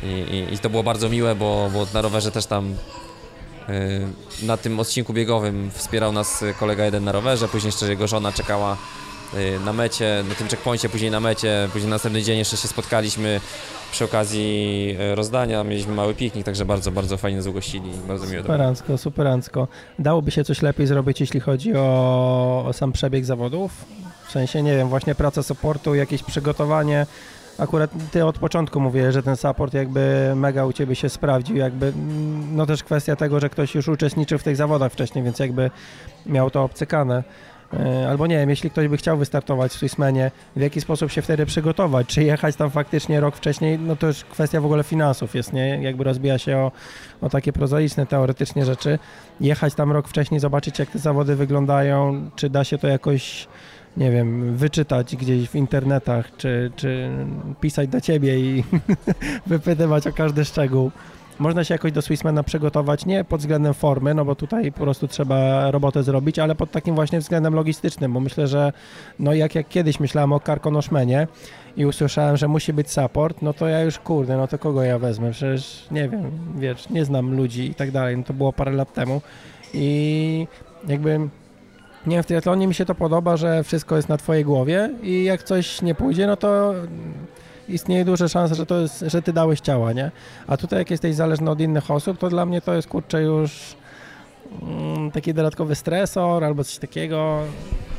[0.03, 2.75] i, i, i to było bardzo miłe, bo, bo na rowerze też tam
[3.69, 3.81] e,
[4.45, 8.77] na tym odcinku biegowym wspierał nas kolega jeden na rowerze, później jeszcze jego żona czekała
[9.33, 13.41] e, na mecie, na tym checkpoincie, później na mecie, później następny dzień jeszcze się spotkaliśmy
[13.91, 18.41] przy okazji e, rozdania, mieliśmy mały piknik, także bardzo, bardzo fajnie nas ugościli, bardzo miło.
[18.41, 19.67] Superancko, superancko.
[19.99, 23.71] Dałoby się coś lepiej zrobić, jeśli chodzi o, o sam przebieg zawodów?
[24.27, 27.05] W sensie, nie wiem, właśnie praca supportu, jakieś przygotowanie.
[27.57, 31.85] Akurat ty od początku mówiłeś, że ten support jakby mega u ciebie się sprawdził, jakby,
[31.85, 35.71] mm, no też kwestia tego, że ktoś już uczestniczył w tych zawodach wcześniej, więc jakby
[36.25, 37.23] miał to obcykane.
[37.79, 41.21] E, Albo nie wiem, jeśli ktoś by chciał wystartować w Swissmanie, w jaki sposób się
[41.21, 42.07] wtedy przygotować?
[42.07, 43.79] Czy jechać tam faktycznie rok wcześniej?
[43.79, 45.83] No to już kwestia w ogóle finansów jest, nie?
[45.83, 46.71] Jakby rozbija się o,
[47.21, 48.99] o takie prozaiczne, teoretycznie rzeczy.
[49.41, 53.47] Jechać tam rok wcześniej, zobaczyć jak te zawody wyglądają, czy da się to jakoś,
[53.97, 57.09] nie wiem, wyczytać gdzieś w internetach, czy, czy
[57.61, 58.63] pisać do ciebie i
[59.47, 60.91] wypytywać o każdy szczegół.
[61.39, 65.07] Można się jakoś do Swissmana przygotować, nie pod względem formy, no bo tutaj po prostu
[65.07, 68.73] trzeba robotę zrobić, ale pod takim właśnie względem logistycznym, bo myślę, że
[69.19, 71.27] no jak, jak kiedyś myślałem o Karkonoszmenie
[71.77, 74.99] i usłyszałem, że musi być support, no to ja już kurde, no to kogo ja
[74.99, 75.31] wezmę?
[75.31, 78.93] Przecież nie wiem, wiesz, nie znam ludzi i tak dalej, no to było parę lat
[78.93, 79.21] temu
[79.73, 80.47] i
[80.87, 81.19] jakby
[82.07, 85.23] nie wiem, w triatlonie mi się to podoba, że wszystko jest na twojej głowie i
[85.23, 86.73] jak coś nie pójdzie, no to
[87.69, 88.75] istnieje duża szansa, że, to
[89.07, 90.11] że ty dałeś ciała, nie?
[90.47, 93.75] A tutaj jak jesteś zależny od innych osób, to dla mnie to jest kurczę już
[94.61, 97.39] mm, taki dodatkowy stresor albo coś takiego.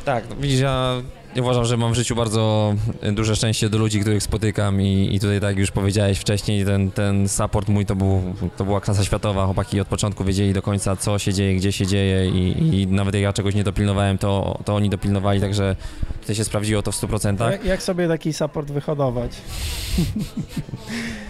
[0.05, 0.94] Tak, no widzisz, Ja
[1.41, 2.74] uważam, że mam w życiu bardzo
[3.12, 6.91] duże szczęście do ludzi, których spotykam i, i tutaj tak jak już powiedziałeś wcześniej, ten,
[6.91, 8.22] ten support mój to, był,
[8.57, 11.87] to była klasa światowa, chłopaki od początku wiedzieli do końca co się dzieje, gdzie się
[11.87, 15.76] dzieje i, i nawet jak ja czegoś nie dopilnowałem, to, to oni dopilnowali, także
[16.20, 17.51] tutaj się sprawdziło to w 100%.
[17.51, 19.32] Jak, jak sobie taki support wyhodować?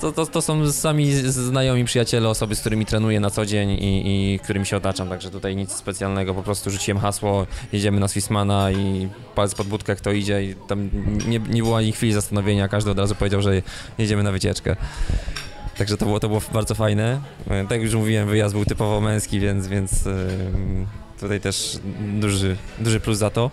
[0.00, 4.34] To, to, to są sami znajomi przyjaciele, osoby, z którymi trenuję na co dzień i,
[4.34, 8.70] i którymi się otaczam, także tutaj nic specjalnego, po prostu rzuciłem hasło, jedziemy na Swissmana
[8.70, 10.90] i palec pod budkę, kto idzie i tam
[11.28, 13.62] nie, nie było ani chwili zastanowienia, każdy od razu powiedział, że
[13.98, 14.76] jedziemy na wycieczkę.
[15.78, 17.20] Także to było, to było bardzo fajne.
[17.46, 20.04] Tak jak już mówiłem, wyjazd był typowo męski, więc, więc
[21.20, 23.50] tutaj też duży, duży plus za to.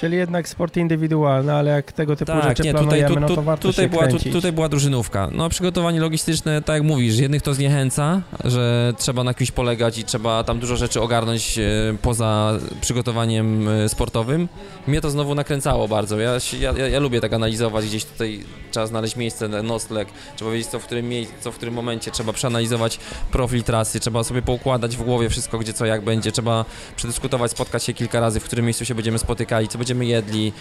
[0.00, 3.20] Czyli jednak sport indywidualny, ale jak tego typu tak, rzeczy nie, planujemy, tutaj, tu, tu,
[3.20, 5.28] no to warto tutaj się była, tu, tutaj była drużynówka.
[5.32, 10.04] No przygotowanie logistyczne, tak jak mówisz, jednych to zniechęca, że trzeba na kimś polegać i
[10.04, 11.62] trzeba tam dużo rzeczy ogarnąć e,
[12.02, 14.48] poza przygotowaniem e, sportowym.
[14.86, 16.18] Mnie to znowu nakręcało bardzo.
[16.20, 20.78] Ja, ja, ja, lubię tak analizować, gdzieś tutaj trzeba znaleźć miejsce, nocleg, trzeba wiedzieć co
[20.78, 22.98] w którym miejscu, co w którym momencie, trzeba przeanalizować
[23.32, 26.64] profil trasy, trzeba sobie poukładać w głowie wszystko, gdzie co jak będzie, trzeba
[26.96, 30.52] przedyskutować, spotkać się kilka razy, w którym miejscu się będziemy spotykali, co będziemy jedli,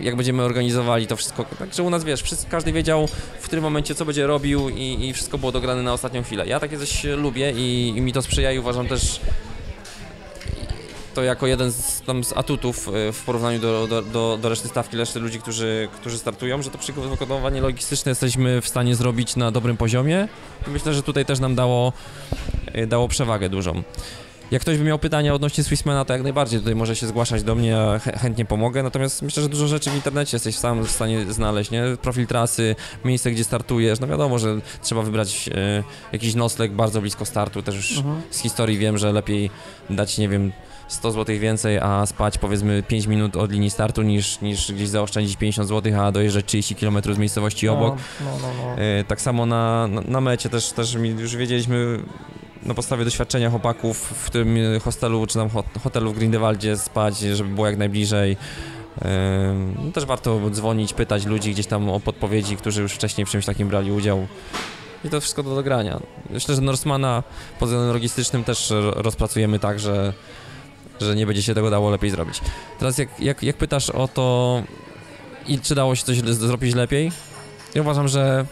[0.00, 1.44] jak będziemy organizowali to wszystko.
[1.44, 3.08] Także u nas, wiesz, wszyscy, każdy wiedział
[3.40, 6.46] w którym momencie co będzie robił i, i wszystko było dograne na ostatnią chwilę.
[6.46, 9.20] Ja takie coś lubię i, i mi to sprzyja i uważam też
[11.14, 14.68] to jako jeden z, tam z atutów e, w porównaniu do, do, do, do reszty
[14.68, 19.50] stawki, reszty ludzi, którzy, którzy startują, że to przygotowanie logistyczne jesteśmy w stanie zrobić na
[19.50, 20.28] dobrym poziomie
[20.68, 21.92] i myślę, że tutaj też nam dało,
[22.72, 23.82] e, dało przewagę dużą.
[24.50, 27.54] Jak ktoś by miał pytania odnośnie Swissmana, to jak najbardziej tutaj może się zgłaszać do
[27.54, 28.82] mnie, ja chętnie pomogę.
[28.82, 31.82] Natomiast myślę, że dużo rzeczy w internecie jesteś sam w stanie znaleźć, nie?
[32.02, 34.00] Profil trasy, miejsce, gdzie startujesz.
[34.00, 35.82] No wiadomo, że trzeba wybrać e,
[36.12, 37.62] jakiś nocleg bardzo blisko startu.
[37.62, 38.22] Też już mhm.
[38.30, 39.50] z historii wiem, że lepiej
[39.90, 40.52] dać, nie wiem,
[40.88, 45.36] 100 zł więcej, a spać powiedzmy 5 minut od linii startu niż, niż gdzieś zaoszczędzić
[45.36, 47.96] 50 zł, a dojeżdżać 30 km z miejscowości obok.
[48.20, 48.82] No, no, no, no.
[48.82, 51.98] E, tak samo na, na, na mecie też, też już wiedzieliśmy
[52.62, 55.48] na podstawie doświadczenia chłopaków w tym hostelu czy tam
[55.82, 58.36] hotelu w Grindelwaldzie spać, żeby było jak najbliżej.
[59.84, 63.46] No też warto dzwonić, pytać ludzi gdzieś tam o podpowiedzi, którzy już wcześniej w czymś
[63.46, 64.26] takim brali udział.
[65.04, 66.00] I to wszystko do dogrania.
[66.30, 67.22] Myślę, że Norsemana
[67.58, 70.12] pod względem logistycznym też rozpracujemy tak, że,
[71.00, 72.40] że nie będzie się tego dało lepiej zrobić.
[72.78, 74.62] Teraz jak, jak, jak pytasz o to,
[75.48, 77.12] i czy dało się coś zrobić lepiej,
[77.74, 78.46] ja uważam, że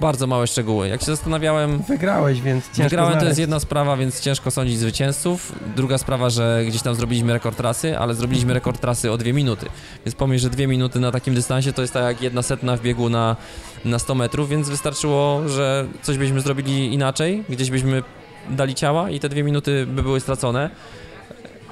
[0.00, 0.88] bardzo małe szczegóły.
[0.88, 1.82] Jak się zastanawiałem...
[1.88, 3.24] Wygrałeś, więc ciężko Wygrałem znaleźć.
[3.24, 5.52] to jest jedna sprawa, więc ciężko sądzić zwycięzców.
[5.76, 9.66] Druga sprawa, że gdzieś tam zrobiliśmy rekord trasy, ale zrobiliśmy rekord trasy o dwie minuty.
[10.06, 12.82] Więc pomyśl, że dwie minuty na takim dystansie to jest tak jak jedna setna w
[12.82, 13.36] biegu na,
[13.84, 18.02] na 100 metrów, więc wystarczyło, że coś byśmy zrobili inaczej, gdzieś byśmy
[18.50, 20.70] dali ciała i te dwie minuty by były stracone.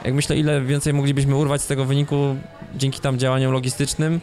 [0.05, 2.37] Jak myślę, ile więcej moglibyśmy urwać z tego wyniku
[2.75, 4.21] dzięki tam działaniom logistycznym,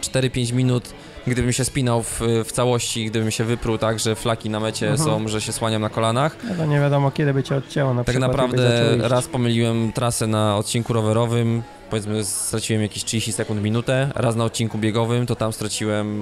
[0.00, 0.94] 4-5 minut
[1.26, 5.08] gdybym się spinał w, w całości, gdybym się wypruł tak, że flaki na mecie mhm.
[5.08, 6.36] są, że się słaniam na kolanach.
[6.48, 10.56] No to nie wiadomo kiedy by cię odcięło na Tak naprawdę raz pomyliłem trasę na
[10.56, 16.18] odcinku rowerowym, powiedzmy straciłem jakieś 30 sekund, minutę, raz na odcinku biegowym to tam straciłem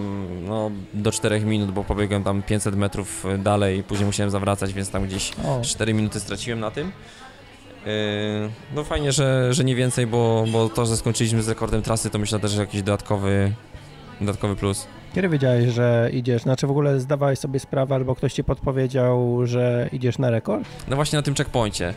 [0.49, 5.07] no, do 4 minut, bo pobiegłem tam 500 metrów dalej później musiałem zawracać, więc tam
[5.07, 5.61] gdzieś o.
[5.65, 6.93] 4 minuty straciłem na tym.
[7.87, 7.93] Yy,
[8.75, 12.19] no fajnie, że, że nie więcej, bo, bo to, że skończyliśmy z rekordem trasy, to
[12.19, 13.53] myślę też, że jakiś dodatkowy
[14.21, 14.87] dodatkowy plus.
[15.15, 16.43] Kiedy wiedziałeś, że idziesz?
[16.43, 20.65] Znaczy w ogóle zdawałeś sobie sprawę albo ktoś ci podpowiedział, że idziesz na rekord?
[20.89, 21.95] No właśnie na tym checkpoincie.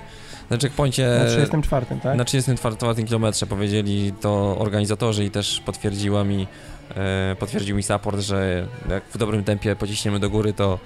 [0.50, 1.20] Na checkpoincie...
[1.20, 2.18] Na 34, tak?
[2.18, 6.48] Na 34 kilometrze powiedzieli to organizatorzy i też potwierdziła mi,
[6.96, 10.80] e, potwierdził mi support, że jak w dobrym tempie pociśniemy do góry, to,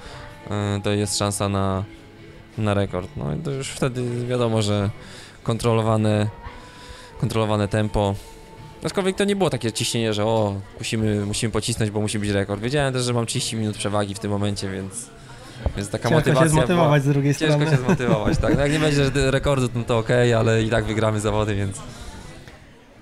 [0.49, 1.83] e, to jest szansa na,
[2.57, 3.09] na rekord.
[3.17, 4.89] No i to już wtedy wiadomo, że
[5.43, 6.27] kontrolowane,
[7.19, 8.15] kontrolowane tempo
[8.83, 12.61] Aczkolwiek to nie było takie ciśnienie, że o, musimy, musimy pocisnąć, bo musi być rekord.
[12.61, 15.09] Wiedziałem też, że mam 30 minut przewagi w tym momencie, więc,
[15.77, 16.43] więc taka ciężko motywacja.
[16.43, 17.65] się zmotywować była, z drugiej ciężko strony.
[17.65, 18.55] Ciężko się zmotywować, tak.
[18.55, 21.81] No jak nie będzie rekordu, no to ok, ale i tak wygramy zawody, więc.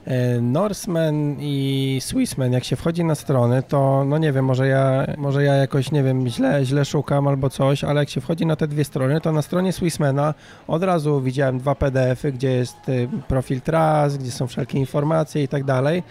[0.05, 5.05] E, Norseman i Swissman, jak się wchodzi na strony, to no nie wiem, może ja,
[5.17, 8.55] może ja jakoś, nie wiem, źle, źle szukam albo coś, ale jak się wchodzi na
[8.55, 10.33] te dwie strony, to na stronie Swissmana
[10.67, 15.47] od razu widziałem dwa PDF-y, gdzie jest y, profil tras, gdzie są wszelkie informacje i
[15.47, 16.03] tak dalej.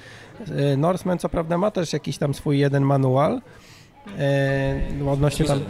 [0.57, 3.40] E, Norseman co prawda ma też jakiś tam swój jeden manual,
[4.18, 5.61] E, odnośnie tam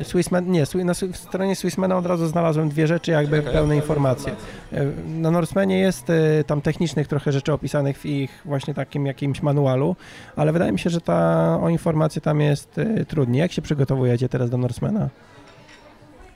[0.00, 4.32] e, Swissman, nie, na stronie Swissmana od razu znalazłem dwie rzeczy, jakby pełne informacje.
[4.72, 9.42] E, na Norsemanie jest e, tam technicznych trochę rzeczy opisanych w ich właśnie takim jakimś
[9.42, 9.96] manualu,
[10.36, 13.40] ale wydaje mi się, że ta o informacje tam jest trudniej.
[13.40, 15.08] Jak się przygotowujecie teraz do Norsemana?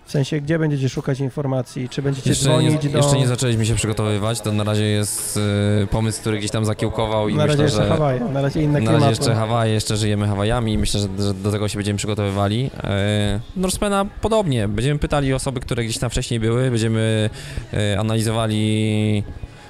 [0.06, 1.88] W sensie, gdzie będziecie szukać informacji?
[1.88, 2.98] Czy będziecie Jeszcze dzwonić nie, do...
[2.98, 5.36] jeszcze nie zaczęliśmy się przygotowywać, to na razie jest
[5.82, 7.88] y, pomysł, który gdzieś tam zakiełkował i Na razie myślę, jeszcze że...
[7.88, 8.98] Hawaje, na razie inne Na klimaty.
[9.00, 12.70] razie jeszcze Hawaje, jeszcze żyjemy Hawajami i myślę, że, że do tego się będziemy przygotowywali.
[12.84, 14.68] E, Norsemana podobnie.
[14.68, 17.30] Będziemy pytali osoby, które gdzieś tam wcześniej były, będziemy
[17.72, 19.22] e, analizowali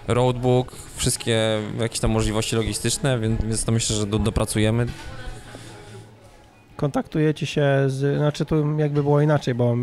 [0.09, 4.87] roadbook, wszystkie jakieś tam możliwości logistyczne, więc, więc to myślę, że do, dopracujemy.
[6.77, 9.77] Kontaktujecie się z, znaczy tu jakby było inaczej, bo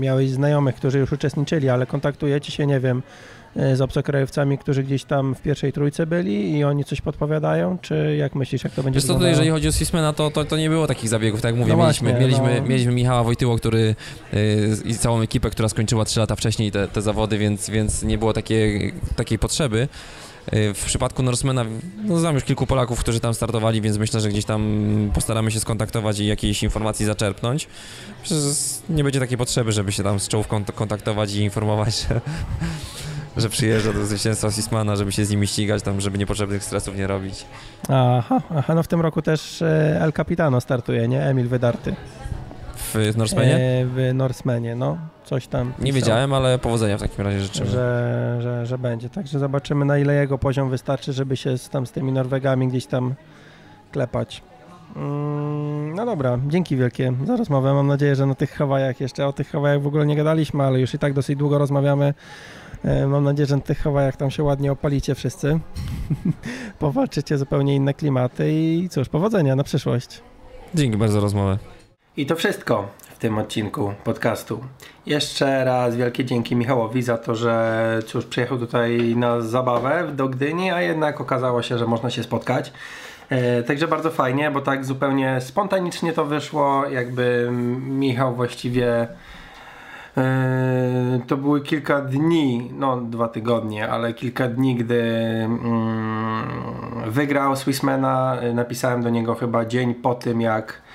[0.00, 3.02] miałeś znajomych, którzy już uczestniczyli, ale kontaktujecie się, nie wiem,
[3.56, 8.16] e, z obcokrajowcami, którzy gdzieś tam w pierwszej trójce byli i oni coś podpowiadają, czy
[8.18, 9.30] jak myślisz, jak to będzie Wiesz co, to wyglądało?
[9.30, 11.82] jeżeli chodzi o Sismana, to, to, to nie było takich zabiegów, tak jak mówię, No
[11.82, 12.68] mieliśmy, właśnie, mieliśmy, no.
[12.68, 13.94] mieliśmy Michała Wojtyło, który
[14.34, 18.18] y, i całą ekipę, która skończyła 3 lata wcześniej te, te zawody, więc, więc nie
[18.18, 19.88] było takiej, takiej potrzeby.
[20.52, 21.64] Y, W przypadku Norsemana,
[22.04, 25.60] no znam już kilku Polaków, którzy tam startowali, więc myślę, że gdzieś tam postaramy się
[25.60, 27.68] skontaktować i jakiejś informacji zaczerpnąć.
[28.88, 32.20] Nie będzie takiej potrzeby, żeby się tam z czołówką kontaktować i informować, że,
[33.36, 37.06] że przyjeżdża do zwycięstwa Sismana, żeby się z nimi ścigać, tam, żeby niepotrzebnych stresów nie
[37.06, 37.44] robić.
[37.88, 41.22] Aha, aha, no w tym roku też e, El Capitano startuje, nie?
[41.22, 41.94] Emil Wydarty.
[42.82, 43.56] W Norsemanie?
[43.56, 47.70] E, w Norsemanie, no, coś tam Nie pisał, wiedziałem, ale powodzenia w takim razie życzymy.
[47.70, 51.86] Że, że, że będzie, także zobaczymy na ile jego poziom wystarczy, żeby się z, tam
[51.86, 53.14] z tymi Norwegami gdzieś tam
[53.92, 54.42] klepać.
[54.96, 57.74] Mm, No dobra, dzięki wielkie za rozmowę.
[57.74, 60.80] Mam nadzieję, że na tych Hawajach jeszcze o tych Hawajach w ogóle nie gadaliśmy, ale
[60.80, 62.14] już i tak dosyć długo rozmawiamy.
[62.84, 65.58] E, Mam nadzieję, że na tych Hawajach tam się ładnie opalicie wszyscy.
[66.78, 70.20] Powalczycie zupełnie inne klimaty i cóż, powodzenia na przyszłość.
[70.74, 71.58] Dzięki bardzo za rozmowę.
[72.20, 74.60] I to wszystko w tym odcinku podcastu.
[75.06, 80.70] Jeszcze raz wielkie dzięki Michałowi za to, że cóż, przyjechał tutaj na zabawę do Gdyni,
[80.70, 82.72] a jednak okazało się, że można się spotkać.
[83.28, 87.48] E, także bardzo fajnie, bo tak zupełnie spontanicznie to wyszło, jakby
[87.80, 89.08] Michał właściwie
[90.16, 95.02] e, to były kilka dni, no dwa tygodnie, ale kilka dni, gdy
[95.44, 96.44] mm,
[97.06, 100.89] wygrał Swissmana, e, napisałem do niego chyba dzień po tym, jak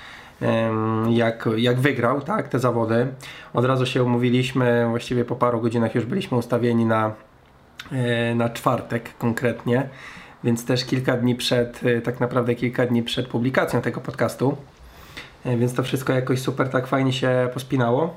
[1.08, 3.06] jak, jak wygrał tak, te zawody.
[3.54, 7.12] Od razu się umówiliśmy, właściwie po paru godzinach już byliśmy ustawieni na,
[7.92, 9.88] e, na czwartek konkretnie,
[10.44, 14.56] więc też kilka dni przed, e, tak naprawdę kilka dni przed publikacją tego podcastu.
[15.44, 18.16] E, Więc to wszystko jakoś super tak fajnie się pospinało.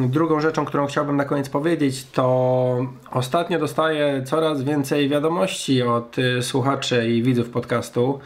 [0.00, 7.08] Drugą rzeczą, którą chciałbym na koniec powiedzieć, to ostatnio dostaję coraz więcej wiadomości od słuchaczy
[7.08, 8.20] i widzów podcastu.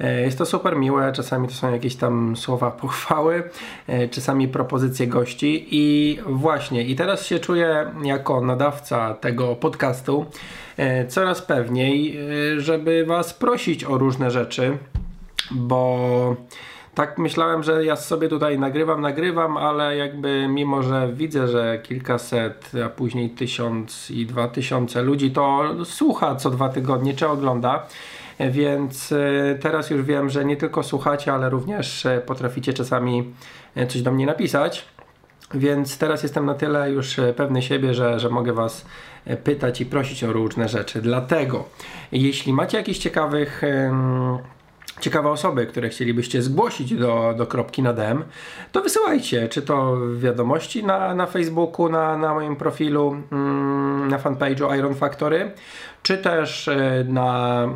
[0.00, 3.42] E, Jest to super miłe, czasami to są jakieś tam słowa pochwały,
[3.86, 5.68] e, czasami propozycje gości.
[5.70, 10.26] I właśnie, i teraz się czuję jako nadawca tego podcastu
[10.76, 12.18] e, coraz pewniej,
[12.58, 14.78] żeby Was prosić o różne rzeczy,
[15.50, 16.36] bo
[16.94, 22.70] tak myślałem, że ja sobie tutaj nagrywam, nagrywam, ale jakby mimo, że widzę, że kilkaset,
[22.86, 27.86] a później tysiąc i dwa tysiące ludzi to słucha co dwa tygodnie, czy ogląda,
[28.50, 33.32] więc e, teraz już wiem, że nie tylko słuchacie, ale również e, potraficie czasami
[33.74, 34.84] e, coś do mnie napisać.
[35.54, 38.86] Więc teraz jestem na tyle już pewny siebie, że, że mogę Was
[39.44, 41.02] pytać i prosić o różne rzeczy.
[41.02, 41.64] Dlatego,
[42.12, 43.62] jeśli macie jakichś ciekawych,
[45.00, 48.24] ciekawe osoby, które chcielibyście zgłosić do, do kropki na DM,
[48.72, 54.78] to wysyłajcie, czy to wiadomości na, na Facebooku, na, na moim profilu, mm, na fanpage'u
[54.78, 55.52] Iron Factory,
[56.02, 56.70] czy też
[57.04, 57.68] na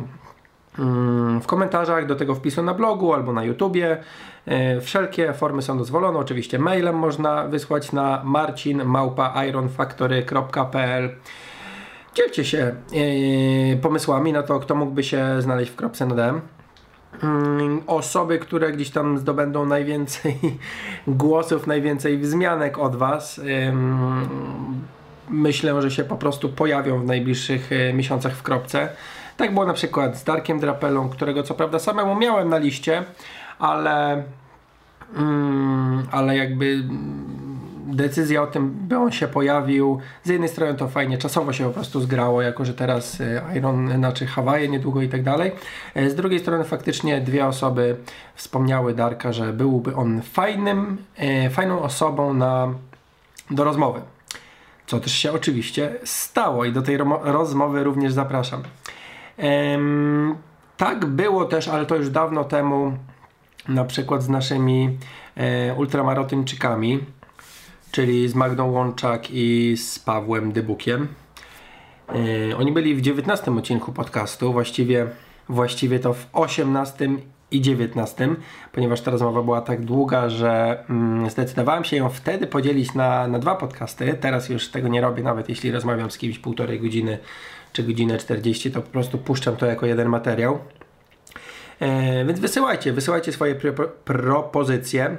[1.41, 3.97] w komentarzach do tego wpisu na blogu albo na YouTubie.
[4.45, 6.19] E, Wszelkie formy są dozwolone.
[6.19, 11.09] Oczywiście mailem można wysłać na marcin.ironfactory.pl
[12.13, 12.75] Dzielcie się e,
[13.77, 16.41] pomysłami na to, kto mógłby się znaleźć w kropce na DM.
[17.23, 20.37] Mm, Osoby, które gdzieś tam zdobędą najwięcej
[21.07, 23.41] głosów, najwięcej wzmianek od Was.
[25.29, 28.89] Myślę, że się po prostu pojawią w najbliższych e, miesiącach w kropce.
[29.37, 33.03] Tak było na przykład z Darkiem Drapelą, którego co prawda samemu miałem na liście,
[33.59, 34.23] ale,
[35.15, 36.83] mm, ale jakby
[37.87, 41.71] decyzja o tym, by on się pojawił, z jednej strony to fajnie, czasowo się po
[41.71, 45.51] prostu zgrało, jako że teraz e, Iron, znaczy Hawaje niedługo i tak dalej.
[45.95, 47.95] E, Z drugiej strony faktycznie dwie osoby
[48.35, 52.73] wspomniały Darka, że byłby on fajnym, e, fajną osobą na,
[53.51, 54.01] do rozmowy.
[54.87, 58.63] Co też się oczywiście stało i do tej rozmowy również zapraszam.
[60.77, 62.97] Tak było też, ale to już dawno temu,
[63.67, 64.97] na przykład z naszymi
[65.35, 66.99] e, ultramarotyńczykami,
[67.91, 71.07] czyli z Magdą Łączak i z Pawłem Dybukiem.
[72.51, 75.07] E, oni byli w 19 odcinku podcastu, właściwie,
[75.49, 77.09] właściwie to w 18
[77.51, 78.29] i 19,
[78.71, 83.39] ponieważ ta rozmowa była tak długa, że mm, zdecydowałem się ją wtedy podzielić na, na
[83.39, 84.17] dwa podcasty.
[84.21, 87.17] Teraz już tego nie robię, nawet jeśli rozmawiam z kimś półtorej godziny
[87.77, 90.59] czy godzinę 40, to po prostu puszczam to jako jeden materiał.
[91.79, 95.17] E, więc wysyłajcie, wysyłajcie swoje pro, propozycje.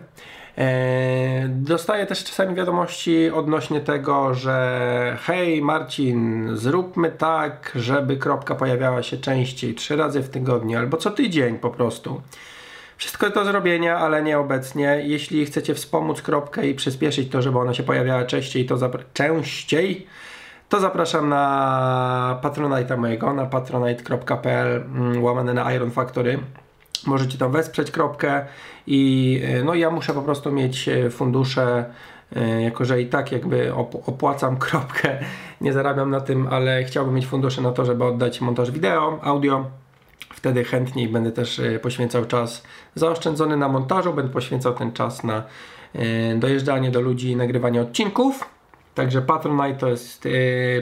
[0.58, 9.02] E, dostaję też czasami wiadomości odnośnie tego, że hej Marcin, zróbmy tak, żeby kropka pojawiała
[9.02, 12.22] się częściej, trzy razy w tygodniu albo co tydzień po prostu.
[12.96, 15.00] Wszystko do zrobienia, ale nie obecnie.
[15.04, 20.06] Jeśli chcecie wspomóc kropkę i przyspieszyć to, żeby ona się pojawiała częściej, to częściej,
[20.68, 26.38] to zapraszam na Patronite'a mojego, na patronite.pl mm, łamane na Iron Factory.
[27.06, 28.46] Możecie tam wesprzeć kropkę
[28.86, 31.84] i e, no ja muszę po prostu mieć e, fundusze,
[32.36, 33.74] e, jako że i tak jakby
[34.06, 35.18] opłacam kropkę,
[35.60, 39.64] nie zarabiam na tym, ale chciałbym mieć fundusze na to, żeby oddać montaż wideo, audio.
[40.34, 42.62] Wtedy chętniej będę też poświęcał czas
[42.94, 45.42] zaoszczędzony na montażu, będę poświęcał ten czas na
[46.36, 48.57] dojeżdżanie do ludzi nagrywanie odcinków.
[48.98, 50.28] Także Patronite to jest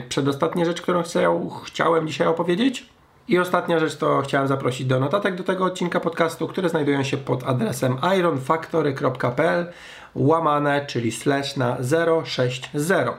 [0.09, 2.89] przedostatnia rzecz, którą chcę, chciałem dzisiaj opowiedzieć.
[3.27, 7.17] I ostatnia rzecz to chciałem zaprosić do notatek do tego odcinka podcastu, które znajdują się
[7.17, 9.71] pod adresem ironfactory.pl
[10.15, 11.77] łamane, czyli slash na
[12.25, 13.17] 060.